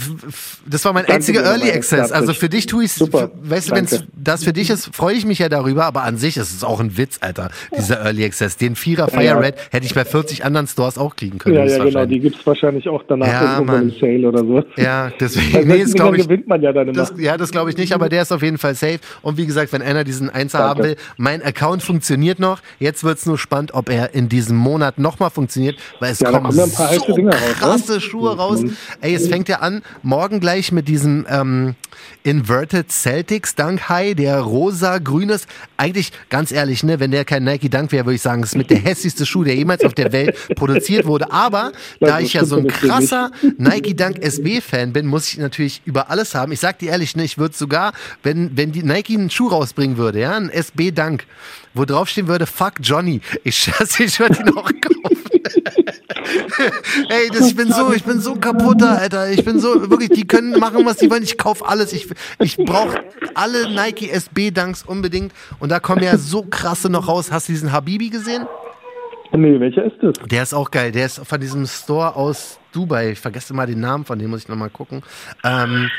Das 0.68 0.86
war 0.86 0.94
mein 0.94 1.04
Danke 1.04 1.16
einziger 1.16 1.44
Early 1.44 1.72
Access. 1.72 2.12
Also 2.12 2.34
für 2.34 2.50
dich 2.50 2.66
tue 2.66 2.86
ich 2.86 2.92
es, 2.92 3.02
weißt 3.14 3.72
du, 3.72 3.76
wenn 3.76 3.88
das 4.16 4.44
für 4.44 4.54
dich 4.54 4.70
ist, 4.70 4.96
freue 4.96 5.16
ich 5.16 5.26
mich 5.26 5.40
ja 5.40 5.50
darüber, 5.50 5.86
aber 5.86 6.04
an 6.04 6.18
sich 6.18 6.38
ist 6.38 6.54
es 6.54 6.64
auch 6.64 6.80
ein 6.80 6.98
Witz, 6.98 7.20
Alter, 7.22 7.52
dieser 7.75 8.04
Early 8.04 8.25
Access. 8.25 8.58
Den 8.58 8.75
Vierer 8.75 9.08
Fire 9.08 9.24
ja. 9.24 9.39
Red 9.39 9.56
hätte 9.72 9.86
ich 9.86 9.94
bei 9.94 10.06
40 10.06 10.46
anderen 10.46 10.68
Stores 10.68 10.98
auch 10.98 11.16
kriegen 11.16 11.38
können. 11.38 11.56
Ja, 11.56 11.66
ja, 11.66 11.84
genau. 11.84 12.06
Die 12.06 12.20
gibt's 12.20 12.46
wahrscheinlich 12.46 12.88
auch 12.88 13.04
danach 13.08 13.28
Ja, 13.28 13.58
im 13.60 13.92
Sale 13.92 14.28
oder 14.28 14.39
so. 14.39 14.63
Ja, 14.78 15.12
deswegen, 15.20 15.68
nee, 15.68 15.84
glaube 15.84 16.18
ich, 16.18 16.24
gewinnt 16.24 16.48
man 16.48 16.62
ja 16.62 16.74
dann 16.74 16.89
immer. 16.89 16.98
Das, 16.98 17.13
ja, 17.18 17.38
das 17.38 17.51
glaube 17.51 17.70
ich 17.70 17.78
nicht, 17.78 17.94
aber 17.94 18.10
der 18.10 18.22
ist 18.22 18.32
auf 18.32 18.42
jeden 18.42 18.58
Fall 18.58 18.75
safe. 18.75 19.00
Und 19.22 19.38
wie 19.38 19.46
gesagt, 19.46 19.74
wenn 19.74 19.82
einer 19.82 20.04
diesen 20.04 20.30
Einser 20.30 20.60
haben 20.60 20.84
will, 20.84 20.96
mein 21.18 21.42
Account 21.42 21.84
funktioniert 21.84 22.39
noch. 22.39 22.62
Jetzt 22.80 23.04
wird 23.04 23.18
es 23.18 23.25
nur 23.25 23.38
spannend, 23.38 23.74
ob 23.74 23.89
er 23.89 24.13
in 24.13 24.30
diesem 24.30 24.58
Monat 24.58 25.00
nochmal 25.00 25.30
funktioniert, 25.30 25.78
weil 26.00 26.12
es 26.12 26.20
Ja, 26.20 26.32
kommen 26.32 26.56
kommen 26.56 26.70
so 26.70 26.84
raus, 26.84 27.07
ne? 27.18 27.29
krasse 27.60 28.01
Schuhe 28.01 28.36
raus. 28.36 28.64
Ey, 29.01 29.14
es 29.14 29.27
fängt 29.27 29.50
ja 29.50 29.60
an, 29.60 29.81
morgen 30.03 30.40
gleich 30.40 30.72
mit 30.72 30.88
diesem 30.88 31.25
ähm, 31.29 31.75
Inverted 32.24 32.92
Celtics 32.92 33.55
Dunk 33.55 33.90
High, 33.90 34.16
der 34.16 34.40
rosa-grün 34.42 35.29
ist. 35.29 35.48
Eigentlich, 35.77 36.12
ganz 36.29 36.51
ehrlich, 36.51 36.83
ne, 36.83 37.00
wenn 37.00 37.12
der 37.12 37.25
kein 37.25 37.44
Nike 37.50 37.70
Dunk 37.70 37.92
wäre, 37.92 38.05
würde 38.05 38.16
ich 38.16 38.22
sagen, 38.22 38.44
es 38.44 38.50
ist 38.50 38.55
mit 38.55 38.70
der 38.70 38.77
hässlichste 38.83 39.25
Schuh, 39.25 39.44
der 39.44 39.55
jemals 39.55 39.83
auf 39.83 39.94
der 39.94 40.12
Welt 40.12 40.38
produziert 40.55 41.05
wurde. 41.05 41.31
Aber 41.31 41.72
da 42.00 42.20
ich 42.20 42.33
ja 42.33 42.46
so 42.46 42.57
ein 42.57 42.68
krasser 42.68 43.31
Nike 43.57 43.96
Dunk 43.96 44.22
SB-Fan 44.22 44.94
bin, 44.94 45.07
muss 45.07 45.27
ich 45.31 45.38
natürlich 45.40 45.81
über 45.85 46.09
alles 46.09 46.35
haben. 46.35 46.51
Ich 46.51 46.59
sag 46.59 46.79
dir 46.79 46.92
ehrlich, 46.92 47.16
ne, 47.16 47.24
ich 47.24 47.38
würde 47.38 47.55
sogar, 47.55 47.94
wenn, 48.24 48.55
wenn 48.55 48.72
die 48.72 48.83
Nike 48.83 49.16
einen 49.16 49.29
Schuh 49.29 49.48
rausbringen 49.48 49.98
würde, 49.98 50.20
ja, 50.20 50.38
ein 50.38 50.50
SB 50.50 50.92
Dunk, 50.92 51.25
wo 51.74 51.85
draufstehen 51.85 52.27
würde, 52.27 52.46
fuck 52.46 52.74
Johnny, 52.81 53.22
ich 53.44 53.57
schätze, 53.57 54.03
ich 54.03 54.20
würde 54.20 54.40
ihn 54.40 54.50
auch 54.50 54.70
kaufen. 54.70 55.29
Ey, 57.09 57.29
das, 57.29 57.48
ich 57.48 57.55
bin 57.55 57.72
so, 57.72 57.94
ich 57.94 58.03
bin 58.03 58.20
so 58.20 58.35
kaputter, 58.35 59.00
Alter. 59.00 59.29
Ich 59.31 59.44
bin 59.44 59.59
so, 59.59 59.90
wirklich, 59.90 60.09
die 60.09 60.27
können 60.27 60.59
machen, 60.59 60.85
was 60.85 60.98
die 60.98 61.09
wollen. 61.09 61.24
Ich 61.24 61.38
kaufe 61.38 61.66
alles. 61.66 61.94
Ich, 61.94 62.07
ich 62.40 62.57
brauche 62.57 63.03
alle 63.35 63.74
Nike 63.74 64.09
SB 64.09 64.51
Dunks 64.51 64.83
unbedingt. 64.83 65.33
Und 65.59 65.70
da 65.70 65.79
kommen 65.79 66.03
ja 66.03 66.18
so 66.18 66.44
krasse 66.44 66.90
noch 66.90 67.07
raus. 67.07 67.31
Hast 67.31 67.39
du 67.48 67.52
diesen 67.54 67.72
Habibi 67.72 68.10
gesehen? 68.10 68.46
Nee, 69.32 69.60
welcher 69.60 69.84
ist 69.86 69.98
das? 70.02 70.14
Der 70.28 70.42
ist 70.44 70.54
auch 70.54 70.72
geil. 70.72 70.92
Der 70.92 71.06
ist 71.06 71.20
von 71.25 71.40
diesem 71.40 71.66
Store 71.68 72.16
aus 72.16 72.60
Dubai. 72.74 73.12
Ich 73.12 73.20
vergesse 73.20 73.54
mal 73.54 73.68
den 73.68 73.80
Namen 73.80 74.04
von 74.06 74.18
dem, 74.18 74.32
muss 74.32 74.42
ich 74.44 74.50
nochmal 74.50 74.72
gucken. 74.72 75.04
Ähm, 75.44 75.90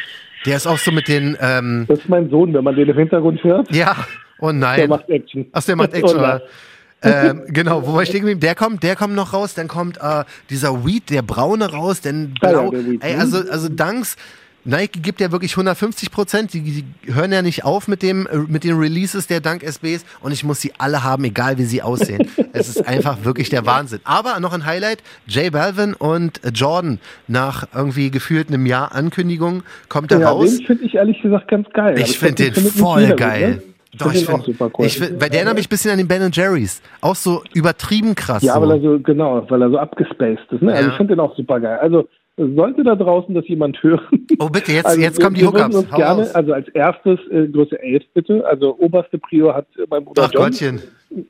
der 0.46 0.56
ist 0.56 0.66
auch 0.66 0.78
so 0.78 0.90
mit 0.90 1.06
den, 1.06 1.36
ähm, 1.40 1.84
Das 1.88 2.00
ist 2.00 2.08
mein 2.08 2.28
Sohn, 2.30 2.52
wenn 2.52 2.64
man 2.64 2.74
den 2.74 2.88
im 2.88 2.96
Hintergrund 2.96 3.42
hört. 3.44 3.72
ja, 3.74 3.94
oh 4.40 4.50
nein. 4.50 4.78
Der 4.78 4.88
macht 4.88 5.08
Action. 5.08 5.46
Ach, 5.52 5.62
der 5.62 5.76
macht 5.76 5.92
Action, 5.94 6.18
Oh 6.18 6.22
nein. 6.22 6.40
oder? 6.40 7.30
ähm, 7.30 7.42
genau, 7.48 7.86
wo 7.86 7.94
war 7.94 8.02
ich 8.02 8.08
stehen 8.08 8.20
geblieben? 8.22 8.40
Der 8.40 8.54
kommt, 8.54 8.82
der 8.82 8.96
kommt 8.96 9.14
noch 9.14 9.32
raus, 9.32 9.54
dann 9.54 9.68
kommt 9.68 9.98
äh, 9.98 10.24
dieser 10.50 10.84
Weed, 10.84 11.08
der 11.10 11.22
braune 11.22 11.70
raus, 11.70 12.00
dann 12.00 12.34
blau. 12.40 12.72
Ey, 12.72 13.14
mhm. 13.14 13.20
also, 13.20 13.38
also 13.50 13.68
Dunks, 13.68 14.16
Nike 14.64 15.00
gibt 15.00 15.20
ja 15.20 15.32
wirklich 15.32 15.52
150 15.52 16.10
Prozent, 16.10 16.52
die, 16.52 16.60
die 16.60 17.12
hören 17.12 17.32
ja 17.32 17.42
nicht 17.42 17.64
auf 17.64 17.88
mit, 17.88 18.02
dem, 18.02 18.26
äh, 18.26 18.36
mit 18.48 18.64
den 18.64 18.78
Releases 18.78 19.26
der 19.26 19.40
Dunk 19.40 19.62
SBs 19.62 20.04
und 20.20 20.32
ich 20.32 20.44
muss 20.44 20.60
sie 20.60 20.72
alle 20.78 21.02
haben, 21.02 21.24
egal 21.24 21.56
wie 21.58 21.64
sie 21.64 21.82
aussehen. 21.82 22.28
es 22.52 22.68
ist 22.68 22.86
einfach 22.86 23.24
wirklich 23.24 23.48
der 23.48 23.64
Wahnsinn. 23.66 24.00
Aber 24.04 24.38
noch 24.40 24.52
ein 24.52 24.66
Highlight, 24.66 25.02
J 25.26 25.50
Balvin 25.52 25.94
und 25.94 26.40
Jordan 26.54 27.00
nach 27.28 27.66
irgendwie 27.74 28.10
gefühlt 28.10 28.48
einem 28.48 28.66
Jahr 28.66 28.94
Ankündigung 28.94 29.62
kommt 29.88 30.12
er 30.12 30.20
Ja, 30.20 30.30
raus. 30.30 30.56
den 30.56 30.66
finde 30.66 30.84
ich 30.84 30.94
ehrlich 30.94 31.20
gesagt 31.22 31.48
ganz 31.48 31.68
geil. 31.70 31.98
Ich 31.98 32.18
finde 32.18 32.50
den 32.50 32.54
voll 32.66 33.14
geil. 33.16 33.50
ne? 33.56 33.62
Doch, 33.98 34.06
find 34.12 34.20
ich 34.22 34.26
finde, 34.26 34.44
super 34.44 34.70
cool. 34.78 34.88
find, 34.88 35.20
weil 35.20 35.30
der 35.30 35.38
erinnert 35.40 35.56
mich 35.56 35.66
ein 35.66 35.68
bisschen 35.70 35.90
an 35.90 35.98
den 35.98 36.06
Ben 36.06 36.30
Jerry's. 36.32 36.80
Auch 37.00 37.16
so 37.16 37.42
übertrieben 37.54 38.14
krass. 38.14 38.40
Ja, 38.42 38.54
so. 38.54 38.60
weil 38.62 38.70
er 38.72 38.80
so, 38.80 39.00
genau, 39.00 39.44
weil 39.50 39.62
er 39.62 39.70
so 39.70 39.78
abgespaced 39.78 40.46
ist. 40.52 40.62
Ne? 40.62 40.72
Also 40.72 40.84
Ja. 40.86 40.90
ich 40.92 40.96
finde 40.96 41.16
den 41.16 41.20
auch 41.20 41.34
super 41.36 41.58
geil. 41.58 41.78
Also 41.80 42.08
sollte 42.54 42.82
da 42.84 42.94
draußen 42.94 43.34
das 43.34 43.46
jemand 43.48 43.82
hören. 43.82 44.26
Oh, 44.38 44.48
bitte, 44.48 44.72
jetzt- 44.72 44.86
also, 44.86 45.00
jetzt 45.00 45.20
kommen 45.20 45.34
die 45.36 45.44
Hookups. 45.46 45.90
Gerne, 45.90 46.26
also 46.34 46.52
als 46.52 46.68
erstes 46.68 47.18
äh, 47.30 47.46
Größe 47.48 47.78
11 47.80 48.02
bitte. 48.14 48.46
Also 48.46 48.76
oberste 48.78 49.18
Prio 49.18 49.52
hat 49.54 49.66
äh, 49.76 49.82
mein 49.90 50.04
Bruder 50.04 50.22
Ach 50.26 50.30
John, 50.32 50.44
Gottchen. 50.44 50.80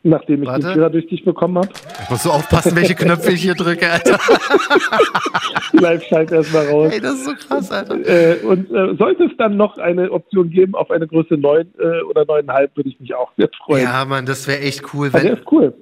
nachdem 0.02 0.42
ich 0.42 0.48
Warte. 0.48 0.66
den 0.68 0.74
Führer 0.74 0.90
durch 0.90 1.06
dich 1.08 1.24
bekommen 1.24 1.56
habe. 1.58 1.68
Ich 2.04 2.10
muss 2.10 2.22
so 2.22 2.30
aufpassen, 2.30 2.76
welche 2.76 2.94
Knöpfe 2.94 3.32
ich 3.32 3.42
hier 3.42 3.54
drücke, 3.54 3.90
Alter. 3.90 4.18
Live 5.72 6.04
schalt 6.04 6.30
erstmal 6.32 6.66
raus. 6.68 6.92
Ey, 6.92 7.00
das 7.00 7.14
ist 7.14 7.24
so 7.24 7.32
krass, 7.34 7.70
Alter. 7.70 7.96
Äh, 8.06 8.36
und 8.44 8.70
äh, 8.70 8.94
sollte 8.96 9.24
es 9.24 9.32
dann 9.38 9.56
noch 9.56 9.78
eine 9.78 10.10
Option 10.12 10.50
geben 10.50 10.74
auf 10.74 10.90
eine 10.90 11.06
Größe 11.06 11.34
9 11.34 11.60
äh, 11.78 12.02
oder 12.08 12.22
9,5, 12.22 12.68
würde 12.74 12.88
ich 12.90 13.00
mich 13.00 13.14
auch 13.14 13.30
sehr 13.36 13.48
freuen. 13.64 13.84
Ja, 13.84 14.04
Mann, 14.04 14.26
das 14.26 14.46
wäre 14.46 14.60
echt 14.60 14.82
cool, 14.94 15.06
also 15.12 15.18
der 15.18 15.32
wenn. 15.32 15.38
ist 15.38 15.52
cool. 15.52 15.74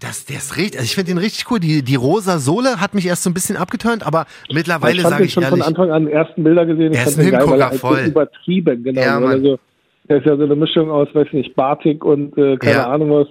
Das, 0.00 0.24
der 0.24 0.36
ist 0.38 0.56
richtig, 0.56 0.80
also 0.80 0.84
ich 0.86 0.94
finde 0.94 1.12
den 1.12 1.18
richtig 1.18 1.50
cool. 1.50 1.60
Die, 1.60 1.82
die 1.82 1.94
rosa 1.94 2.38
Sohle 2.38 2.80
hat 2.80 2.94
mich 2.94 3.06
erst 3.06 3.22
so 3.22 3.30
ein 3.30 3.34
bisschen 3.34 3.56
abgeturnt, 3.58 4.04
aber 4.06 4.26
mittlerweile 4.50 4.96
ich 4.96 5.02
fand 5.02 5.10
sage 5.12 5.22
den 5.22 5.26
ich 5.26 5.32
schon 5.34 5.42
ehrlich. 5.42 5.58
von 5.62 5.68
Anfang 5.68 5.90
an 5.90 6.06
ersten 6.08 6.42
Bilder 6.42 6.64
gesehen. 6.64 6.92
Der 6.92 7.02
ich 7.02 7.08
ist 7.08 7.18
ein 7.18 7.32
er 7.32 7.38
Hingucker, 7.40 7.72
voll. 7.72 8.00
übertrieben, 8.06 8.82
genau. 8.82 9.00
Ja, 9.00 9.14
weil 9.16 9.20
Mann. 9.20 9.44
er 9.44 9.50
so, 9.52 9.58
der 10.08 10.16
ist 10.18 10.26
ja 10.26 10.36
so 10.36 10.44
eine 10.44 10.56
Mischung 10.56 10.90
aus, 10.90 11.08
weiß 11.12 11.28
nicht, 11.32 11.54
Batik 11.54 12.02
und 12.04 12.36
äh, 12.38 12.56
keine 12.56 12.76
Ja. 12.76 12.86
Ahnung 12.90 13.10
was. 13.10 13.28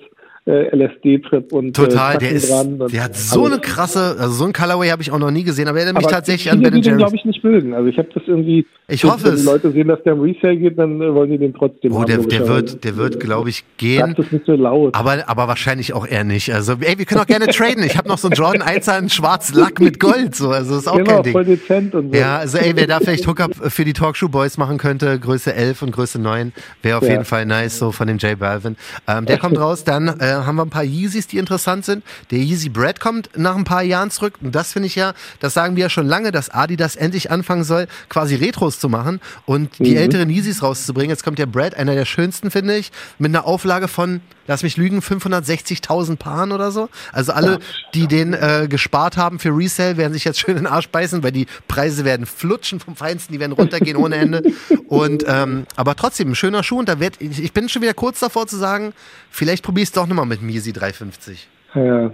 Äh, 0.50 0.76
LSD-Trip 0.76 1.54
und 1.54 1.70
äh, 1.70 1.72
Total, 1.72 2.16
äh, 2.16 2.20
der 2.20 2.32
ist, 2.32 2.50
der 2.50 3.04
hat 3.04 3.16
so 3.16 3.46
eine 3.46 3.60
krasse, 3.60 4.16
also 4.20 4.34
so 4.34 4.46
ein 4.46 4.54
Colorway 4.54 4.90
habe 4.90 5.02
ich 5.02 5.12
auch 5.12 5.20
noch 5.20 5.30
nie 5.30 5.44
gesehen, 5.44 5.68
aber 5.68 5.78
er 5.78 5.86
erinnert 5.86 6.04
mich 6.04 6.12
tatsächlich 6.12 6.52
an 6.52 6.62
Ben 6.62 6.82
Jerry's. 6.82 6.98
glaube 6.98 7.16
ich 7.16 7.26
nicht 7.26 7.44
mögen. 7.44 7.74
Also 7.74 7.88
ich 7.88 7.98
habe 7.98 8.10
das 8.14 8.24
irgendwie. 8.26 8.66
Ich 8.88 9.04
hoffe 9.04 9.26
wenn 9.26 9.34
es. 9.34 9.40
Wenn 9.40 9.46
die 9.46 9.52
Leute 9.52 9.72
sehen, 9.72 9.88
dass 9.88 10.04
der 10.04 10.14
im 10.14 10.22
Resale 10.22 10.58
geht, 10.58 10.80
dann 10.80 11.02
äh, 11.02 11.14
wollen 11.14 11.30
die 11.30 11.38
den 11.38 11.54
trotzdem. 11.54 11.94
Oh, 11.94 12.04
der, 12.04 12.18
der 12.18 12.48
wird, 12.48 12.84
der 12.84 12.98
wird, 12.98 13.20
glaube 13.20 13.50
ich, 13.50 13.64
gehen. 13.78 14.16
Das 14.18 14.32
nicht 14.32 14.46
so 14.46 14.54
laut. 14.54 14.96
Aber, 14.96 15.18
aber 15.28 15.48
wahrscheinlich 15.48 15.94
auch 15.94 16.08
eher 16.08 16.24
nicht. 16.24 16.52
Also, 16.54 16.74
ey, 16.80 16.98
wir 16.98 17.06
können 17.06 17.22
auch 17.22 17.28
gerne 17.28 17.48
traden. 17.48 17.84
Ich 17.84 17.98
habe 17.98 18.08
noch 18.08 18.18
so 18.18 18.28
einen 18.28 18.36
Jordan 18.36 18.62
1 18.64 18.88
in 18.88 19.10
schwarz 19.10 19.54
Lack 19.54 19.80
mit 19.80 20.00
Gold, 20.00 20.36
so, 20.36 20.50
also 20.50 20.78
ist 20.78 20.88
auch 20.88 20.98
genau, 20.98 21.16
kein 21.16 21.24
Ding. 21.24 21.34
voll 21.34 21.46
dezent 21.46 21.94
und 21.94 22.14
so. 22.14 22.20
Ja, 22.20 22.38
also 22.38 22.58
ey, 22.58 22.76
wer 22.76 22.88
da 22.88 23.00
vielleicht 23.00 23.28
Hookup 23.28 23.54
für 23.56 23.86
die 23.86 23.94
Talkshow 23.94 24.30
Boys 24.30 24.58
machen 24.58 24.78
könnte, 24.78 25.20
Größe 25.20 25.54
11 25.54 25.84
und 25.84 25.92
Größe 25.92 26.20
9, 26.20 26.54
wäre 26.82 26.98
auf 26.98 27.04
ja. 27.04 27.12
jeden 27.12 27.26
Fall 27.26 27.46
nice, 27.46 27.78
so 27.78 27.92
von 27.92 28.08
dem 28.08 28.18
J 28.18 28.40
Balvin. 28.40 28.76
Ähm, 29.08 29.26
der 29.26 29.38
kommt 29.38 29.60
raus. 29.60 29.84
Dann 29.84 30.08
äh, 30.08 30.39
haben 30.46 30.56
wir 30.56 30.66
ein 30.66 30.70
paar 30.70 30.84
Yeezys, 30.84 31.28
die 31.28 31.38
interessant 31.38 31.86
sind. 31.86 32.04
Der 32.32 32.40
Yeezy 32.40 32.70
Bread 32.70 33.00
kommt 33.00 33.30
nach 33.36 33.56
ein 33.56 33.64
paar 33.64 33.84
Jahren 33.84 34.12
zurück. 34.12 34.36
Und 34.42 34.54
das 34.54 34.74
finde 34.74 34.88
ich 34.88 34.96
ja, 34.96 35.14
das 35.40 35.54
sagen 35.54 35.76
wir 35.76 35.84
ja 35.84 35.90
schon 35.90 36.08
lange, 36.08 36.32
dass 36.32 36.50
Adidas 36.50 36.96
endlich 36.96 37.32
anfangen 37.32 37.64
soll, 37.64 37.88
quasi 38.10 38.36
Retros 38.36 38.80
zu 38.80 38.90
machen 38.90 39.20
und 39.46 39.80
die 39.80 39.92
mhm. 39.92 39.98
älteren 39.98 40.30
Yeezys 40.30 40.64
rauszubringen. 40.64 41.10
Jetzt 41.10 41.24
kommt 41.24 41.40
der 41.40 41.46
Bread, 41.46 41.76
einer 41.76 41.96
der 41.96 42.06
schönsten, 42.06 42.52
finde 42.52 42.78
ich, 42.78 42.92
mit 43.18 43.30
einer 43.30 43.46
Auflage 43.46 43.88
von, 43.88 44.22
lass 44.50 44.64
mich 44.64 44.78
lügen, 44.78 45.00
560.000 45.00 46.18
Paaren 46.18 46.52
oder 46.52 46.72
so. 46.72 46.90
Also 47.14 47.32
alle, 47.32 47.60
die 47.94 48.08
den 48.08 48.34
äh, 48.34 48.68
gespart 48.68 49.16
haben 49.16 49.38
für 49.40 49.56
Resale, 49.56 49.96
werden 49.96 50.12
sich 50.12 50.26
jetzt 50.26 50.40
schön 50.40 50.58
in 50.58 50.64
den 50.64 50.68
Arsch 50.68 50.90
beißen, 50.90 51.24
weil 51.24 51.32
die 51.32 51.46
Preise 51.68 52.04
werden 52.04 52.26
flutschen 52.26 52.80
vom 52.80 52.96
Feinsten, 52.96 53.32
die 53.32 53.40
werden 53.40 53.54
runtergehen 53.54 53.96
ohne 53.96 54.16
Ende. 54.16 54.42
Und 54.88 55.24
ähm, 55.28 55.66
aber 55.76 55.96
trotzdem 55.96 56.32
ein 56.32 56.36
schöner 56.36 56.64
Schuh 56.64 56.80
und 56.80 56.90
da 56.90 57.00
wird 57.00 57.22
ich, 57.22 57.42
ich 57.42 57.54
bin 57.54 57.70
schon 57.70 57.84
wieder 57.84 57.94
kurz 57.94 58.20
davor 58.20 58.48
zu 58.48 58.58
sagen, 58.58 58.94
vielleicht 59.30 59.64
probierst 59.64 59.96
du 59.96 60.02
doch 60.02 60.08
nochmal 60.08 60.26
mit 60.26 60.42
Misi 60.42 60.74
350. 60.74 61.48
Ja. 61.76 62.12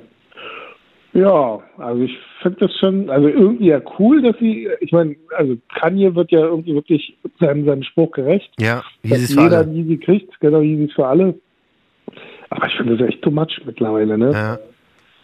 Ja, 1.13 1.63
also 1.77 2.01
ich 2.01 2.11
finde 2.41 2.67
das 2.67 2.77
schon, 2.77 3.09
also 3.09 3.29
irgendwie 3.29 3.67
ja 3.67 3.79
cool, 3.97 4.21
dass 4.21 4.37
sie, 4.37 4.67
ich 4.81 4.91
meine, 4.91 5.15
also 5.37 5.55
Kanye 5.79 6.13
wird 6.13 6.29
ja 6.33 6.39
irgendwie 6.39 6.73
wirklich 6.73 7.17
seinem, 7.39 7.63
seinem 7.63 7.83
Spruch 7.83 8.11
gerecht. 8.11 8.51
Ja, 8.59 8.83
Yeezys 9.01 9.33
dass 9.33 9.43
jeder 9.43 9.65
Yeezy 9.65 9.97
kriegt, 9.97 10.37
genau, 10.41 10.59
Yeezys 10.59 10.93
für 10.93 11.07
alle. 11.07 11.35
Aber 12.49 12.67
ich 12.67 12.75
finde 12.75 12.97
das 12.97 13.07
echt 13.07 13.21
too 13.21 13.31
much 13.31 13.61
mittlerweile, 13.65 14.17
ne? 14.17 14.31
Ja. 14.31 14.59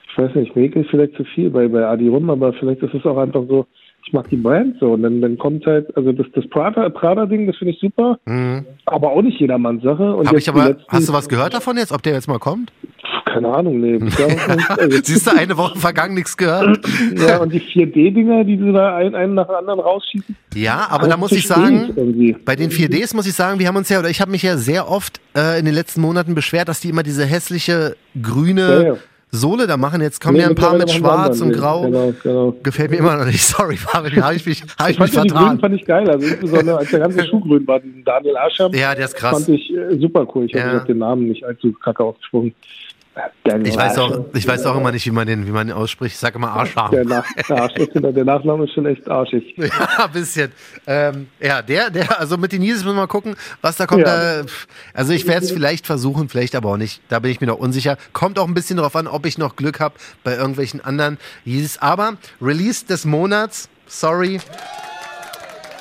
Ich 0.09 0.17
weiß 0.17 0.35
nicht, 0.35 0.55
mir 0.55 0.75
ist 0.75 0.89
vielleicht 0.89 1.15
zu 1.15 1.23
viel 1.23 1.49
bei, 1.49 1.67
bei 1.67 1.85
Adi 1.85 2.09
rum, 2.09 2.29
aber 2.29 2.51
vielleicht 2.53 2.81
ist 2.81 2.93
es 2.93 3.05
auch 3.05 3.17
einfach 3.17 3.43
so, 3.47 3.65
ich 4.05 4.13
mag 4.13 4.29
die 4.29 4.35
Brand 4.35 4.77
so. 4.79 4.93
Und 4.93 5.03
dann, 5.03 5.21
dann 5.21 5.37
kommt 5.37 5.65
halt, 5.65 5.95
also 5.95 6.11
das, 6.11 6.25
das 6.33 6.47
Prada-Ding, 6.49 6.93
Prada 6.93 7.25
das 7.25 7.57
finde 7.57 7.73
ich 7.73 7.79
super, 7.79 8.19
mhm. 8.25 8.65
aber 8.85 9.11
auch 9.11 9.21
nicht 9.21 9.39
jedermanns 9.39 9.83
Sache. 9.83 10.15
Und 10.15 10.27
Hab 10.27 10.35
ich 10.35 10.49
aber, 10.49 10.69
letzten, 10.69 10.85
hast 10.89 11.09
du 11.09 11.13
was 11.13 11.29
gehört 11.29 11.53
davon 11.53 11.77
jetzt, 11.77 11.93
ob 11.93 12.01
der 12.03 12.13
jetzt 12.13 12.27
mal 12.27 12.39
kommt? 12.39 12.73
Keine 13.33 13.47
Ahnung, 13.47 13.79
nee. 13.79 13.99
also, 14.67 14.97
Siehst 15.03 15.27
du, 15.27 15.31
eine 15.37 15.55
Woche 15.57 15.77
vergangen, 15.79 16.15
nichts 16.15 16.35
gehört? 16.35 16.79
ja, 17.15 17.37
und 17.37 17.53
die 17.53 17.61
4D-Dinger, 17.61 18.43
die 18.43 18.57
sie 18.57 18.73
da 18.73 18.95
einen, 18.95 19.15
einen 19.15 19.33
nach 19.35 19.47
dem 19.47 19.55
anderen 19.55 19.79
rausschießen. 19.79 20.35
Ja, 20.53 20.87
aber 20.89 21.07
da 21.07 21.17
muss 21.17 21.31
ich 21.31 21.47
sagen, 21.47 21.93
bei 22.43 22.55
den 22.55 22.71
4Ds 22.71 23.15
muss 23.15 23.27
ich 23.27 23.33
sagen, 23.33 23.59
wir 23.59 23.67
haben 23.67 23.77
uns 23.77 23.89
ja, 23.89 23.99
oder 23.99 24.09
ich 24.09 24.21
habe 24.21 24.31
mich 24.31 24.43
ja 24.43 24.57
sehr 24.57 24.89
oft 24.89 25.21
äh, 25.35 25.59
in 25.59 25.65
den 25.65 25.73
letzten 25.73 26.01
Monaten 26.01 26.35
beschwert, 26.35 26.67
dass 26.67 26.81
die 26.81 26.89
immer 26.89 27.03
diese 27.03 27.25
hässliche 27.25 27.95
grüne 28.21 28.61
ja, 28.61 28.81
ja. 28.81 28.97
Sohle 29.31 29.65
da 29.65 29.77
machen. 29.77 30.01
Jetzt 30.01 30.21
kommen 30.21 30.35
nee, 30.35 30.41
ja 30.41 30.49
ein 30.49 30.55
paar 30.55 30.77
mit 30.77 30.91
Schwarz 30.91 31.39
und 31.39 31.53
Grau. 31.53 31.83
Genau, 31.83 32.13
genau. 32.21 32.55
Gefällt 32.63 32.91
mir 32.91 32.97
immer 32.97 33.15
noch 33.15 33.25
nicht. 33.25 33.41
Sorry, 33.41 33.77
Fabian, 33.77 34.23
habe 34.23 34.35
ich 34.35 34.45
mich, 34.45 34.61
hab 34.77 34.89
ich, 34.89 34.95
ich 34.95 34.99
mich 34.99 35.11
vertan. 35.11 35.27
Die 35.27 35.33
Grün 35.33 35.59
fand 35.59 35.75
ich 35.75 35.85
geil. 35.85 36.09
Also 36.09 36.27
insbesondere 36.27 36.77
als 36.77 36.89
der 36.89 36.99
ganze 36.99 37.25
Schuh 37.25 37.39
grün 37.39 37.65
war, 37.65 37.79
diesen 37.79 38.03
Daniel 38.03 38.35
Ascham. 38.37 38.73
Ja, 38.73 38.93
der 38.93 39.05
ist 39.05 39.15
krass. 39.15 39.45
Fand 39.45 39.57
ich 39.57 39.73
äh, 39.73 39.97
super 39.99 40.27
cool. 40.35 40.45
Ich 40.45 40.51
ja. 40.51 40.63
habe 40.63 40.85
den 40.85 40.97
Namen 40.97 41.29
nicht 41.29 41.45
allzu 41.45 41.71
kacke 41.71 42.03
ausgesprochen. 42.03 42.53
Ich 43.63 43.75
weiß, 43.75 43.97
auch, 43.97 44.25
ich 44.33 44.47
weiß 44.47 44.65
auch 44.65 44.77
immer 44.77 44.91
nicht, 44.91 45.05
wie 45.05 45.11
man 45.11 45.27
den, 45.27 45.45
wie 45.45 45.51
man 45.51 45.67
den 45.67 45.75
ausspricht. 45.75 46.15
Ich 46.15 46.19
sage 46.19 46.35
immer 46.35 46.51
Arscharm. 46.51 46.91
Der, 46.91 47.03
Nach 47.03 47.25
der, 47.49 48.23
Nachname 48.23 48.63
ist 48.63 48.73
schon 48.73 48.85
echt 48.85 49.07
arschig. 49.09 49.55
Ja, 49.57 50.05
ein 50.05 50.11
bisschen. 50.11 50.51
Ähm, 50.87 51.27
ja, 51.39 51.61
der, 51.61 51.89
der, 51.89 52.19
also 52.19 52.37
mit 52.37 52.53
den 52.53 52.61
Yeezys 52.61 52.83
müssen 52.83 52.95
wir 52.95 53.01
mal 53.01 53.07
gucken, 53.07 53.35
was 53.61 53.75
da 53.75 53.85
kommt. 53.85 54.07
Ja. 54.07 54.43
Da, 54.43 54.45
also 54.93 55.11
ich 55.11 55.27
werde 55.27 55.45
es 55.45 55.51
vielleicht 55.51 55.85
versuchen, 55.85 56.29
vielleicht 56.29 56.55
aber 56.55 56.69
auch 56.69 56.77
nicht. 56.77 57.01
Da 57.09 57.19
bin 57.19 57.31
ich 57.31 57.41
mir 57.41 57.47
noch 57.47 57.57
unsicher. 57.57 57.97
Kommt 58.13 58.39
auch 58.39 58.47
ein 58.47 58.53
bisschen 58.53 58.77
darauf 58.77 58.95
an, 58.95 59.07
ob 59.07 59.25
ich 59.25 59.37
noch 59.37 59.57
Glück 59.57 59.81
habe 59.81 59.95
bei 60.23 60.35
irgendwelchen 60.35 60.79
anderen 60.79 61.17
Yeezys. 61.43 61.79
Aber 61.79 62.13
Release 62.41 62.85
des 62.85 63.03
Monats, 63.03 63.69
sorry, 63.87 64.39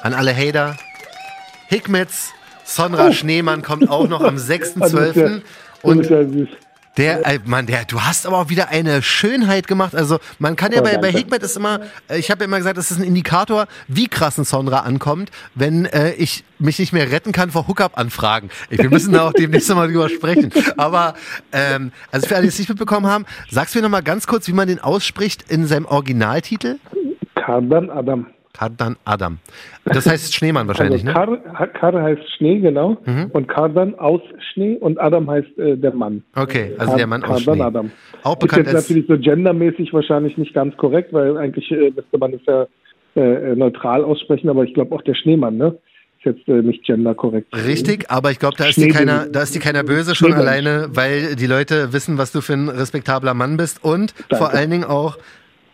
an 0.03 0.15
alle 0.15 0.35
Hater. 0.35 0.77
Hikmets, 1.69 2.33
Sonra 2.65 3.09
oh. 3.09 3.13
Schneemann 3.13 3.63
kommt 3.63 3.89
auch 3.89 4.09
noch 4.09 4.23
am 4.23 4.37
6.12. 4.37 5.43
Und 5.83 6.11
der, 6.97 7.27
äh, 7.27 7.39
Mann, 7.45 7.67
der, 7.67 7.85
du 7.85 8.01
hast 8.01 8.27
aber 8.27 8.39
auch 8.39 8.49
wieder 8.49 8.69
eine 8.69 9.03
Schönheit 9.03 9.69
gemacht. 9.69 9.95
Also 9.95 10.19
man 10.39 10.57
kann 10.57 10.73
ja 10.73 10.81
oh, 10.81 10.85
bei, 10.85 10.99
bei 10.99 11.13
Hikmet 11.13 11.43
ist 11.43 11.57
immer, 11.57 11.81
äh, 12.09 12.19
ich 12.19 12.31
habe 12.31 12.41
ja 12.41 12.45
immer 12.47 12.59
gesagt, 12.59 12.77
das 12.79 12.91
ist 12.91 12.99
ein 12.99 13.05
Indikator, 13.05 13.67
wie 13.89 14.09
krass 14.09 14.39
ein 14.39 14.45
Sonra 14.45 14.81
ankommt, 14.81 15.31
wenn 15.55 15.87
äh, 15.87 16.13
ich 16.13 16.45
mich 16.59 16.79
nicht 16.79 16.93
mehr 16.93 17.11
retten 17.11 17.33
kann 17.33 17.51
vor 17.51 17.69
Hookup-Anfragen. 17.69 18.51
Wir 18.69 18.91
müssen 18.91 19.13
da 19.13 19.29
auch 19.29 19.33
demnächst 19.33 19.73
mal 19.75 19.89
drüber 19.89 20.09
sprechen. 20.09 20.53
Aber 20.77 21.15
ähm, 21.53 21.93
also 22.11 22.27
für 22.27 22.35
alle, 22.35 22.43
die 22.43 22.49
es 22.49 22.59
nicht 22.59 22.69
mitbekommen 22.69 23.07
haben, 23.07 23.25
sagst 23.51 23.75
du 23.75 23.79
mir 23.79 23.85
noch 23.85 23.91
mal 23.91 24.03
ganz 24.03 24.27
kurz, 24.27 24.49
wie 24.49 24.53
man 24.53 24.69
den 24.69 24.81
ausspricht 24.81 25.51
in 25.51 25.67
seinem 25.67 25.87
Originaltitel? 25.87 26.79
Kardan 27.35 27.89
Adam. 27.91 28.27
Kardan 28.53 28.97
Adam. 29.05 29.39
Das 29.85 30.07
heißt 30.07 30.35
Schneemann 30.35 30.67
wahrscheinlich, 30.69 31.07
also 31.07 31.37
Kar, 31.37 31.61
ne? 31.61 31.69
Kar 31.73 32.03
heißt 32.03 32.23
Schnee, 32.37 32.59
genau. 32.59 32.97
Mhm. 33.07 33.31
Und 33.33 33.49
Kardan 33.49 33.95
aus 33.95 34.21
Schnee 34.53 34.77
und 34.77 35.01
Adam 35.01 35.31
heißt 35.31 35.59
äh, 35.59 35.77
der 35.77 35.95
Mann. 35.95 36.23
Okay, 36.35 36.73
also 36.77 36.91
Kar 36.91 36.97
der 36.97 37.07
Mann 37.07 37.23
aus 37.23 37.45
Kardan 37.45 37.55
Schnee. 37.55 37.63
Adam. 37.63 37.91
Auch 38.23 38.37
bekannt 38.37 38.67
ist 38.67 38.73
jetzt 38.73 38.89
natürlich 38.89 39.07
so 39.09 39.19
gendermäßig 39.19 39.93
wahrscheinlich 39.93 40.37
nicht 40.37 40.53
ganz 40.53 40.77
korrekt, 40.77 41.13
weil 41.13 41.37
eigentlich 41.37 41.71
äh, 41.71 41.91
müsste 41.95 42.19
man 42.19 42.35
es 42.35 42.41
ja 42.47 42.67
äh, 43.17 43.55
neutral 43.57 44.05
aussprechen, 44.05 44.49
aber 44.49 44.65
ich 44.65 44.75
glaube 44.75 44.95
auch 44.95 45.03
der 45.03 45.15
Schneemann, 45.15 45.57
ne? 45.57 45.79
Ist 46.19 46.37
jetzt 46.37 46.49
äh, 46.49 46.61
nicht 46.61 46.85
genderkorrekt. 46.85 47.49
Richtig, 47.57 48.11
aber 48.11 48.31
ich 48.31 48.39
glaube, 48.39 48.55
da 48.59 48.67
ist 48.67 48.77
die 48.77 48.89
keiner, 48.89 49.27
da 49.27 49.43
ist 49.43 49.55
die 49.55 49.59
keiner 49.59 49.83
böse 49.83 50.15
schon 50.15 50.35
alleine, 50.35 50.89
weil 50.91 51.35
die 51.35 51.47
Leute 51.47 51.95
wissen, 51.95 52.19
was 52.19 52.31
du 52.31 52.43
für 52.43 52.53
ein 52.53 52.69
respektabler 52.69 53.33
Mann 53.33 53.57
bist 53.57 53.83
und 53.83 54.13
Danke. 54.29 54.37
vor 54.37 54.51
allen 54.51 54.71
Dingen 54.71 54.85
auch, 54.85 55.17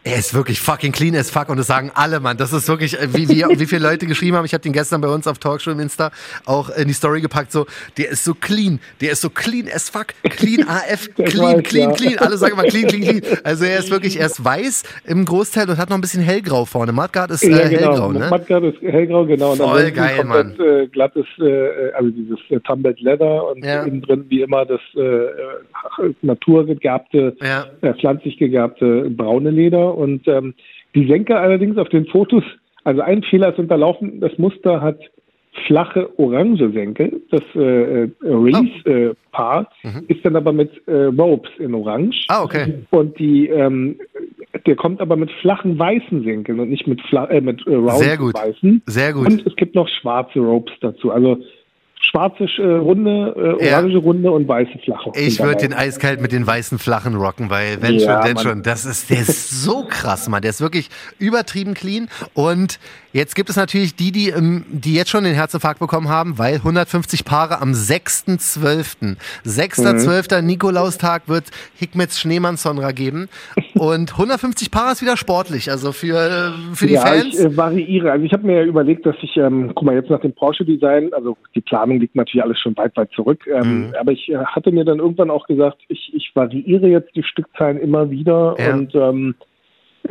er 0.07 0.21
ist 0.21 0.35
wirklich 0.35 0.61
fucking 0.61 0.93
clean 0.93 1.17
as 1.17 1.33
fuck 1.33 1.49
und 1.49 1.57
das 1.57 1.67
sagen 1.67 1.91
alle, 1.95 2.21
Mann. 2.21 2.37
Das 2.37 2.53
ist 2.53 2.69
wirklich, 2.69 2.97
äh, 2.99 3.13
wie, 3.13 3.29
wie, 3.29 3.43
wie 3.59 3.67
viele 3.67 3.83
Leute 3.83 4.07
geschrieben 4.07 4.37
haben. 4.37 4.45
Ich 4.45 4.55
habe 4.55 4.63
den 4.63 4.73
gestern 4.73 5.01
bei 5.01 5.09
uns 5.09 5.27
auf 5.27 5.39
Talkshow 5.39 5.73
im 5.73 5.81
Insta 5.81 6.13
auch 6.45 6.71
in 6.71 6.87
die 6.87 6.95
Story 6.95 7.21
gepackt. 7.21 7.51
So, 7.51 7.67
der 7.99 8.11
ist 8.11 8.25
so 8.25 8.33
clean, 8.33 8.79
der 9.01 9.13
ist 9.13 9.21
so 9.21 9.31
clean 9.31 9.67
as 9.75 9.91
fuck, 9.91 10.15
clean 10.23 10.63
AF, 10.69 11.13
clean, 11.17 11.61
clean, 11.65 11.93
clean. 11.93 12.19
Alle 12.19 12.39
sagen 12.39 12.53
immer 12.53 12.69
clean, 12.69 12.87
clean, 12.87 13.21
clean. 13.21 13.39
Also 13.43 13.65
er 13.65 13.81
ist 13.81 13.91
wirklich, 13.91 14.21
er 14.21 14.27
ist 14.27 14.45
weiß 14.45 14.85
im 15.07 15.25
Großteil 15.25 15.69
und 15.69 15.77
hat 15.77 15.91
noch 15.91 15.97
ein 15.97 16.01
bisschen 16.01 16.23
hellgrau 16.23 16.65
vorne. 16.67 16.93
Mudguard 16.93 17.33
ist 17.33 17.43
äh, 17.43 17.51
ja, 17.51 17.69
genau. 17.69 17.91
hellgrau, 17.91 18.13
ne? 18.13 18.29
Mudguard 18.31 18.65
ist 18.65 18.81
hellgrau, 18.83 19.27
genau. 19.27 19.57
Voll 19.57 19.91
geil, 19.91 20.25
Mann. 20.25 20.55
Äh, 20.61 20.87
glattes, 20.87 21.27
äh, 21.41 21.93
also 21.95 22.11
dieses 22.11 22.39
äh, 22.51 22.61
Tumbled 22.61 23.01
Leather 23.01 23.51
und 23.51 23.65
ja. 23.65 23.83
innen 23.83 24.03
drin 24.03 24.27
wie 24.29 24.43
immer 24.43 24.65
das 24.65 24.81
äh, 24.95 25.01
äh 25.01 25.33
naturgegerbte, 26.23 27.37
ja. 27.43 27.67
äh, 27.81 27.95
pflanzlich 27.95 28.39
gegerbte 28.39 29.11
braune 29.11 29.51
Leder 29.51 29.96
und 29.97 30.29
ähm, 30.29 30.55
die 30.95 31.07
Senke 31.07 31.37
allerdings 31.37 31.79
auf 31.79 31.89
den 31.89 32.07
Fotos, 32.07 32.45
also 32.85 33.01
ein 33.01 33.23
Fehler 33.23 33.51
ist 33.51 33.59
unterlaufen, 33.59 34.21
das 34.21 34.37
Muster 34.39 34.81
hat 34.81 35.01
flache 35.67 36.11
orange 36.19 36.71
Senkel. 36.73 37.23
Das 37.31 37.43
äh, 37.55 38.05
äh 38.05 38.11
Reese-Paar 38.23 39.71
oh. 39.85 39.89
äh, 39.89 39.91
mhm. 39.91 40.05
ist 40.09 40.25
dann 40.25 40.37
aber 40.37 40.53
mit 40.53 40.71
äh, 40.87 41.05
Ropes 41.05 41.51
in 41.59 41.75
orange. 41.75 42.25
Ah, 42.29 42.43
okay. 42.43 42.75
Und 42.91 43.19
die, 43.19 43.49
ähm, 43.49 43.99
der 44.67 44.77
kommt 44.77 45.01
aber 45.01 45.17
mit 45.17 45.31
flachen 45.41 45.79
weißen 45.79 46.25
Senkeln 46.25 46.61
und 46.61 46.71
nicht 46.71 46.87
mit, 46.87 47.01
Fla 47.03 47.25
äh, 47.27 47.41
mit 47.41 47.67
äh, 47.67 47.89
Sehr 47.93 48.17
gut. 48.17 48.35
weißen. 48.35 48.83
Sehr 48.87 49.13
gut. 49.13 49.27
Und 49.27 49.47
es 49.47 49.57
gibt 49.57 49.75
noch 49.75 49.89
schwarze 49.89 50.41
Ropes 50.41 50.75
dazu. 50.81 51.11
Also 51.11 51.39
schwarze 52.07 52.45
äh, 52.45 52.63
Runde, 52.63 53.35
äh, 53.37 53.69
orange 53.69 53.93
ja. 53.93 53.99
Runde 53.99 54.31
und 54.31 54.49
weiße 54.49 54.79
flache. 54.85 55.13
Ich 55.15 55.41
würde 55.41 55.57
den 55.57 55.73
eiskalt 55.73 56.21
mit 56.21 56.33
den 56.33 56.47
weißen 56.47 56.79
flachen 56.79 57.17
rocken, 57.17 57.51
weil 57.51 57.83
wenn 57.83 57.95
ja, 57.95 58.23
schon, 58.23 58.29
denn 58.29 58.39
schon. 58.39 58.63
Das 58.63 58.85
ist, 58.85 59.11
der 59.11 59.21
ist 59.21 59.63
so 59.63 59.85
krass, 59.89 60.29
Mann. 60.29 60.43
Der 60.43 60.51
ist 60.51 60.61
wirklich 60.61 60.89
übertrieben 61.19 61.75
clean. 61.75 62.09
Und 62.35 62.79
jetzt 63.17 63.35
gibt 63.35 63.49
es 63.49 63.57
natürlich 63.57 63.97
die, 63.97 64.13
die, 64.13 64.29
ähm, 64.29 64.65
die 64.69 64.95
jetzt 64.95 65.11
schon 65.11 65.25
den 65.25 65.35
Herzinfarkt 65.35 65.81
bekommen 65.81 66.09
haben, 66.09 66.39
weil 66.39 66.57
150 66.57 67.25
Paare 67.25 67.61
am 67.61 67.73
6.12. 67.73 69.17
6.12. 69.45 70.41
Mhm. 70.41 70.47
Nikolaustag 70.47 71.29
wird 71.29 71.45
Hikmets 71.77 72.21
Schneemann 72.21 72.57
Sonra 72.57 72.93
geben. 72.93 73.29
Und 73.75 74.13
150 74.13 74.71
Paare 74.71 74.93
ist 74.93 75.03
wieder 75.03 75.17
sportlich, 75.17 75.71
also 75.71 75.93
für, 75.93 76.53
für 76.75 76.87
die 76.87 76.95
ja, 76.95 77.01
Fans. 77.01 77.39
Ich 77.39 77.45
äh, 77.45 77.57
variiere. 77.57 78.13
Also 78.13 78.25
ich 78.25 78.33
habe 78.33 78.47
mir 78.47 78.61
ja 78.61 78.65
überlegt, 78.65 79.07
dass 79.07 79.17
ich, 79.23 79.37
ähm, 79.37 79.73
guck 79.75 79.85
mal, 79.85 79.95
jetzt 79.95 80.11
nach 80.11 80.21
dem 80.21 80.33
Porsche-Design, 80.33 81.13
also 81.15 81.37
die 81.55 81.61
Planung 81.63 82.01
liegt 82.01 82.15
natürlich 82.15 82.43
alles 82.43 82.61
schon 82.61 82.77
weit, 82.77 82.97
weit 82.97 83.11
zurück. 83.13 83.47
Ähm, 83.47 83.89
mhm. 83.89 83.95
Aber 83.99 84.13
ich 84.13 84.29
äh, 84.29 84.37
hatte 84.37 84.73
mir 84.73 84.85
dann 84.85 84.99
irgendwann 84.99 85.31
auch 85.31 85.47
gesagt, 85.47 85.79
ich, 85.89 86.13
ich 86.15 86.31
variiere 86.35 86.87
jetzt 86.89 87.15
die 87.17 87.23
Stückzahlen 87.23 87.79
immer 87.79 88.11
wieder 88.11 88.57
ja. 88.59 88.75
und 88.75 88.95
ähm, 88.95 89.35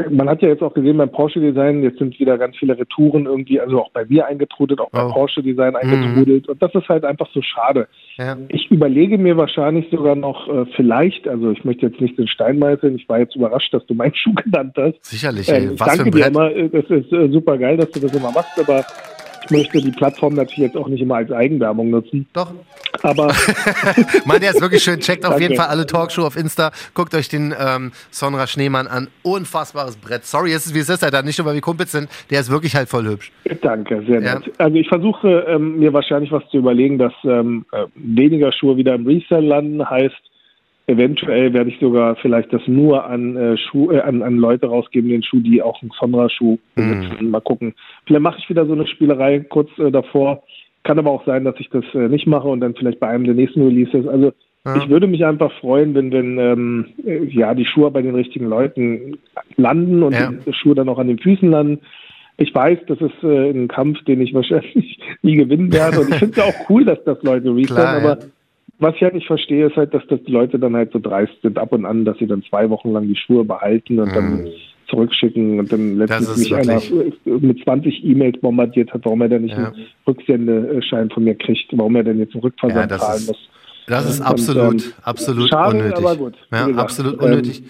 man 0.10 0.28
hat 0.30 0.42
ja 0.42 0.50
jetzt 0.50 0.62
auch 0.62 0.74
gesehen 0.74 0.98
beim 0.98 1.12
Porsche 1.12 1.40
Design, 1.40 1.82
jetzt 1.84 2.00
sind 2.00 2.20
wieder 2.20 2.38
ganz 2.38 2.58
viele 2.58 2.78
Retouren 2.78 3.26
irgendwie, 3.26 3.60
also 3.62 3.82
auch 3.82 3.92
bei 3.92 4.06
mir 4.06 4.26
eingetrudelt, 4.28 4.80
auch 4.82 4.90
beim 4.90 5.08
Oh. 5.08 5.14
Porsche 5.14 5.42
Design 5.42 5.76
eingetrudelt. 5.76 6.50
Und 6.50 6.62
das 6.62 6.74
ist 6.76 6.90
halt 6.90 7.06
einfach 7.06 7.28
so 7.34 7.42
schade. 7.42 7.88
Ja. 8.18 8.38
Ich 8.50 8.70
überlege 8.72 9.18
mir 9.18 9.38
wahrscheinlich 9.38 9.90
sogar 9.92 10.16
noch 10.16 10.48
äh, 10.48 10.66
vielleicht, 10.76 11.28
also 11.28 11.52
ich 11.52 11.64
möchte 11.64 11.86
jetzt 11.86 12.02
nicht 12.02 12.18
den 12.18 12.28
Stein 12.28 12.60
meißeln, 12.60 12.96
ich 12.96 13.08
war 13.08 13.20
jetzt 13.20 13.36
überrascht, 13.36 13.74
dass 13.74 13.86
du 13.86 13.94
meinen 13.94 14.16
Schuh 14.16 14.34
genannt 14.34 14.74
hast. 14.78 15.04
Sicherlich, 15.06 15.48
ey. 15.50 15.64
Ähm, 15.66 15.72
ich 15.76 15.80
Was 15.80 15.92
für 15.92 15.98
danke 15.98 16.04
ein 16.04 16.12
dir 16.12 16.20
Brett. 16.20 16.36
immer, 16.36 16.52
äh, 16.52 16.70
das 16.70 16.86
ist 16.90 17.14
äh, 17.14 17.30
super 17.30 17.58
geil, 17.58 17.78
dass 17.78 17.92
du 17.92 18.00
das 18.02 18.16
immer 18.16 18.32
machst, 18.32 18.60
aber 18.60 18.84
möchte 19.52 19.80
die 19.82 19.92
Plattform 19.92 20.36
natürlich 20.36 20.58
jetzt 20.72 20.78
auch 20.78 20.88
nicht 20.88 21.02
immer 21.02 21.16
als 21.16 21.32
Eigenwerbung 21.32 21.90
nutzen. 21.90 22.28
Doch. 22.34 22.52
Aber 23.04 23.28
Mann, 24.26 24.40
der 24.40 24.52
ist 24.52 24.62
wirklich 24.62 24.84
schön. 24.84 25.00
Checkt 25.00 25.26
auf 25.26 25.40
jeden 25.40 25.56
Fall 25.56 25.68
alle 25.68 25.86
Talkshow 25.86 26.26
auf 26.26 26.36
Insta. 26.38 26.72
Guckt 26.94 27.14
euch 27.14 27.28
den 27.30 27.54
ähm, 27.60 27.92
Sonra 28.10 28.48
Schneemann 28.48 28.88
an. 28.88 29.08
Unfassbares 29.24 29.98
Brett. 29.98 30.26
Sorry, 30.26 30.54
es 30.54 30.66
ist 30.66 30.76
wie 30.76 30.80
es 30.80 30.90
ist, 30.90 31.04
Alter. 31.04 31.22
Nicht 31.24 31.38
nur, 31.38 31.46
weil 31.48 31.56
wir 31.56 31.62
Kumpels 31.62 31.92
sind. 31.92 32.10
Der 32.30 32.40
ist 32.40 32.50
wirklich 32.50 32.76
halt 32.76 32.90
voll 32.90 33.06
hübsch. 33.06 33.32
Danke, 33.62 34.04
sehr 34.08 34.22
Ja. 34.22 34.36
nett. 34.40 34.52
Also 34.58 34.76
ich 34.78 34.88
versuche 34.88 35.46
ähm, 35.48 35.80
mir 35.80 35.94
wahrscheinlich 35.94 36.32
was 36.32 36.44
zu 36.50 36.58
überlegen, 36.58 36.98
dass 36.98 37.14
ähm, 37.24 37.66
äh, 37.72 37.86
weniger 37.96 38.52
Schuhe 38.52 38.78
wieder 38.78 38.96
im 38.96 39.06
Resell 39.06 39.46
landen, 39.46 39.88
heißt 39.90 40.16
eventuell 40.88 41.54
werde 41.54 41.70
ich 41.70 41.80
sogar 41.80 42.16
vielleicht 42.18 42.54
das 42.54 42.62
nur 42.68 43.06
an 43.06 43.36
äh, 43.36 43.58
Schuh, 43.58 43.92
äh, 43.92 44.02
an, 44.02 44.22
an 44.22 44.38
Leute 44.38 44.68
rausgeben, 44.68 45.10
den 45.10 45.24
Schuh, 45.24 45.40
die 45.40 45.62
auch 45.62 45.82
einen 45.82 45.92
Sonra-Schuh 46.00 46.58
besitzen. 46.76 47.30
Mal 47.30 47.42
gucken. 47.42 47.74
Vielleicht 48.06 48.22
mache 48.22 48.40
ich 48.40 48.50
wieder 48.50 48.66
so 48.66 48.74
eine 48.74 48.88
Spielerei 48.88 49.40
kurz 49.40 49.70
äh, 49.80 49.92
davor. 49.92 50.44
Kann 50.84 51.00
aber 51.00 51.10
auch 51.12 51.26
sein, 51.26 51.44
dass 51.44 51.56
ich 51.60 51.70
das 51.70 51.84
äh, 51.96 52.08
nicht 52.10 52.28
mache 52.28 52.48
und 52.48 52.60
dann 52.60 52.76
vielleicht 52.76 53.00
bei 53.00 53.08
einem 53.08 53.24
der 53.24 53.34
nächsten 53.34 53.64
Releases. 53.64 54.08
Also 54.08 54.32
Ja. 54.66 54.76
ich 54.78 54.90
würde 54.90 55.08
mich 55.08 55.26
einfach 55.26 55.52
freuen, 55.60 55.96
wenn, 55.96 56.12
wenn 56.12 56.38
ähm, 56.38 56.86
äh, 57.06 57.24
ja 57.26 57.56
die 57.56 57.66
Schuhe 57.66 57.90
bei 57.90 58.04
den 58.04 58.14
richtigen 58.14 58.46
Leuten 58.48 59.18
landen 59.58 60.04
und 60.04 60.14
Ja. 60.14 60.32
die 60.32 60.54
Schuhe 60.54 60.76
dann 60.76 60.90
auch 60.90 61.00
an 61.00 61.08
den 61.08 61.18
Füßen 61.20 61.50
landen. 61.50 61.80
Ich 62.38 62.54
weiß, 62.54 62.80
das 62.88 63.00
ist 63.00 63.24
äh, 63.24 63.50
ein 63.50 63.68
Kampf, 63.70 64.04
den 64.04 64.22
ich 64.22 64.34
wahrscheinlich 64.34 65.00
nie 65.24 65.36
gewinnen 65.38 65.72
werde. 65.72 66.02
Und 66.02 66.10
ich 66.10 66.20
finde 66.20 66.32
es 66.32 66.38
ja 66.38 66.44
auch 66.44 66.70
cool, 66.70 66.84
dass 66.86 67.04
das 67.06 67.24
Leute 67.24 67.56
resellen, 67.56 67.80
aber 67.80 68.20
ja. 68.20 68.28
Was 68.80 68.96
ich 68.96 69.02
halt 69.02 69.14
nicht 69.14 69.28
verstehe, 69.28 69.68
ist 69.68 69.76
halt, 69.78 69.94
dass 69.94 70.06
das 70.08 70.22
die 70.24 70.32
Leute 70.32 70.60
dann 70.60 70.76
halt 70.76 70.92
so 70.92 71.00
dreist 71.00 71.34
sind 71.42 71.58
ab 71.58 71.72
und 71.72 71.86
an, 71.86 72.06
dass 72.06 72.18
sie 72.18 72.28
dann 72.28 72.44
zwei 72.44 72.70
Wochen 72.70 72.92
lang 72.92 73.08
die 73.08 73.16
Schuhe 73.16 73.44
behalten 73.46 74.00
und 74.00 74.16
dann 74.16 74.48
zurückschicken 74.88 75.60
und 75.60 75.72
dann 75.72 75.98
letztens 75.98 76.30
ist 76.30 76.38
mich 76.38 76.56
einer 76.56 76.82
mit 77.26 77.64
20 77.64 78.04
E-Mails 78.04 78.40
bombardiert 78.40 78.94
hat, 78.94 79.02
warum 79.06 79.22
er 79.22 79.30
denn 79.30 79.44
nicht 79.44 79.58
Ja. 79.58 79.70
einen 79.72 79.88
Rücksendeschein 80.08 81.10
von 81.10 81.24
mir 81.24 81.36
kriegt, 81.36 81.66
warum 81.72 81.96
er 81.96 82.04
denn 82.04 82.20
jetzt 82.20 82.34
einen 82.36 82.44
Rückversand 82.44 82.92
Ja, 82.92 83.00
zahlen 83.00 83.26
muss. 83.26 83.50
Das 83.88 84.06
ist 84.10 84.20
Und, 84.20 84.26
absolut, 84.28 84.84
ähm, 84.86 84.94
absolut 85.04 85.50
schade, 85.50 85.78
unnötig. 85.78 85.96
aber 85.98 86.16
gut, 86.16 86.34
Ja, 86.52 86.68
absolut 86.76 87.14
ähm, 87.14 87.20
unnötig. 87.20 87.64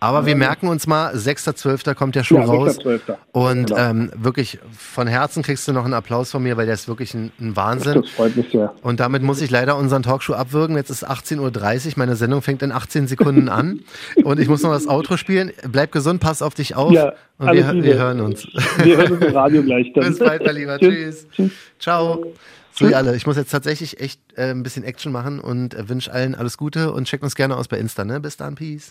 Aber 0.00 0.26
wir 0.26 0.36
merken 0.36 0.68
uns 0.68 0.86
mal, 0.86 1.12
6.12. 1.14 1.94
kommt 1.94 2.14
der 2.14 2.22
Schuh 2.22 2.36
Ja, 2.36 2.44
raus. 2.44 2.78
6.12.. 2.78 3.16
Und 3.32 3.66
Genau. 3.70 3.80
ähm, 3.80 4.10
wirklich 4.16 4.58
von 4.70 5.06
Herzen 5.08 5.42
kriegst 5.42 5.66
du 5.66 5.72
noch 5.72 5.84
einen 5.84 5.94
Applaus 5.94 6.30
von 6.30 6.42
mir, 6.42 6.56
weil 6.56 6.66
der 6.66 6.74
ist 6.74 6.86
wirklich 6.86 7.14
ein, 7.14 7.32
ein 7.40 7.56
Wahnsinn. 7.56 8.02
Das 8.02 8.10
freut 8.10 8.36
mich 8.36 8.50
sehr. 8.52 8.72
Und 8.82 9.00
damit 9.00 9.22
muss 9.22 9.40
ich 9.40 9.50
leider 9.50 9.76
unseren 9.76 10.02
Talkshow 10.04 10.34
abwürgen. 10.34 10.76
Jetzt 10.76 10.90
ist 10.90 11.08
18.30 11.08 11.86
Uhr. 11.86 11.92
Meine 11.96 12.14
Sendung 12.16 12.42
fängt 12.42 12.62
in 12.62 12.70
18 12.70 13.08
Sekunden 13.08 13.48
an. 13.48 13.80
Und 14.22 14.38
ich 14.38 14.48
muss 14.48 14.62
noch 14.62 14.70
das 14.72 14.86
Outro 14.86 15.16
spielen. 15.16 15.52
Bleib 15.68 15.90
gesund, 15.90 16.20
pass 16.20 16.42
auf 16.42 16.54
dich 16.54 16.76
auf. 16.76 16.92
Ja, 16.92 17.12
und 17.38 17.52
wir, 17.52 17.72
wir 17.82 17.94
hören 17.98 18.20
uns. 18.20 18.46
Wir 18.82 18.96
hören 18.98 19.12
uns 19.12 19.24
im 19.24 19.32
Radio 19.34 19.62
gleich 19.62 19.92
dann. 19.94 20.04
Bis 20.10 20.18
bald, 20.20 20.44
mein 20.44 20.54
Lieber. 20.54 20.78
Tschüss. 20.78 21.26
Tschüss. 21.32 21.50
Ciao. 21.80 22.24
So, 22.72 22.86
ihr 22.86 22.96
alle. 22.96 23.16
Ich 23.16 23.26
muss 23.26 23.36
jetzt 23.36 23.50
tatsächlich 23.50 24.00
echt 24.00 24.20
äh, 24.36 24.50
ein 24.52 24.62
bisschen 24.62 24.84
Action 24.84 25.10
machen 25.10 25.40
und 25.40 25.74
äh, 25.74 25.88
wünsche 25.88 26.12
allen 26.12 26.36
alles 26.36 26.56
Gute 26.56 26.92
und 26.92 27.06
checkt 27.08 27.24
uns 27.24 27.34
gerne 27.34 27.56
aus 27.56 27.66
bei 27.66 27.78
Insta. 27.78 28.04
Ne? 28.04 28.20
Bis 28.20 28.36
dann. 28.36 28.54
Peace. 28.54 28.90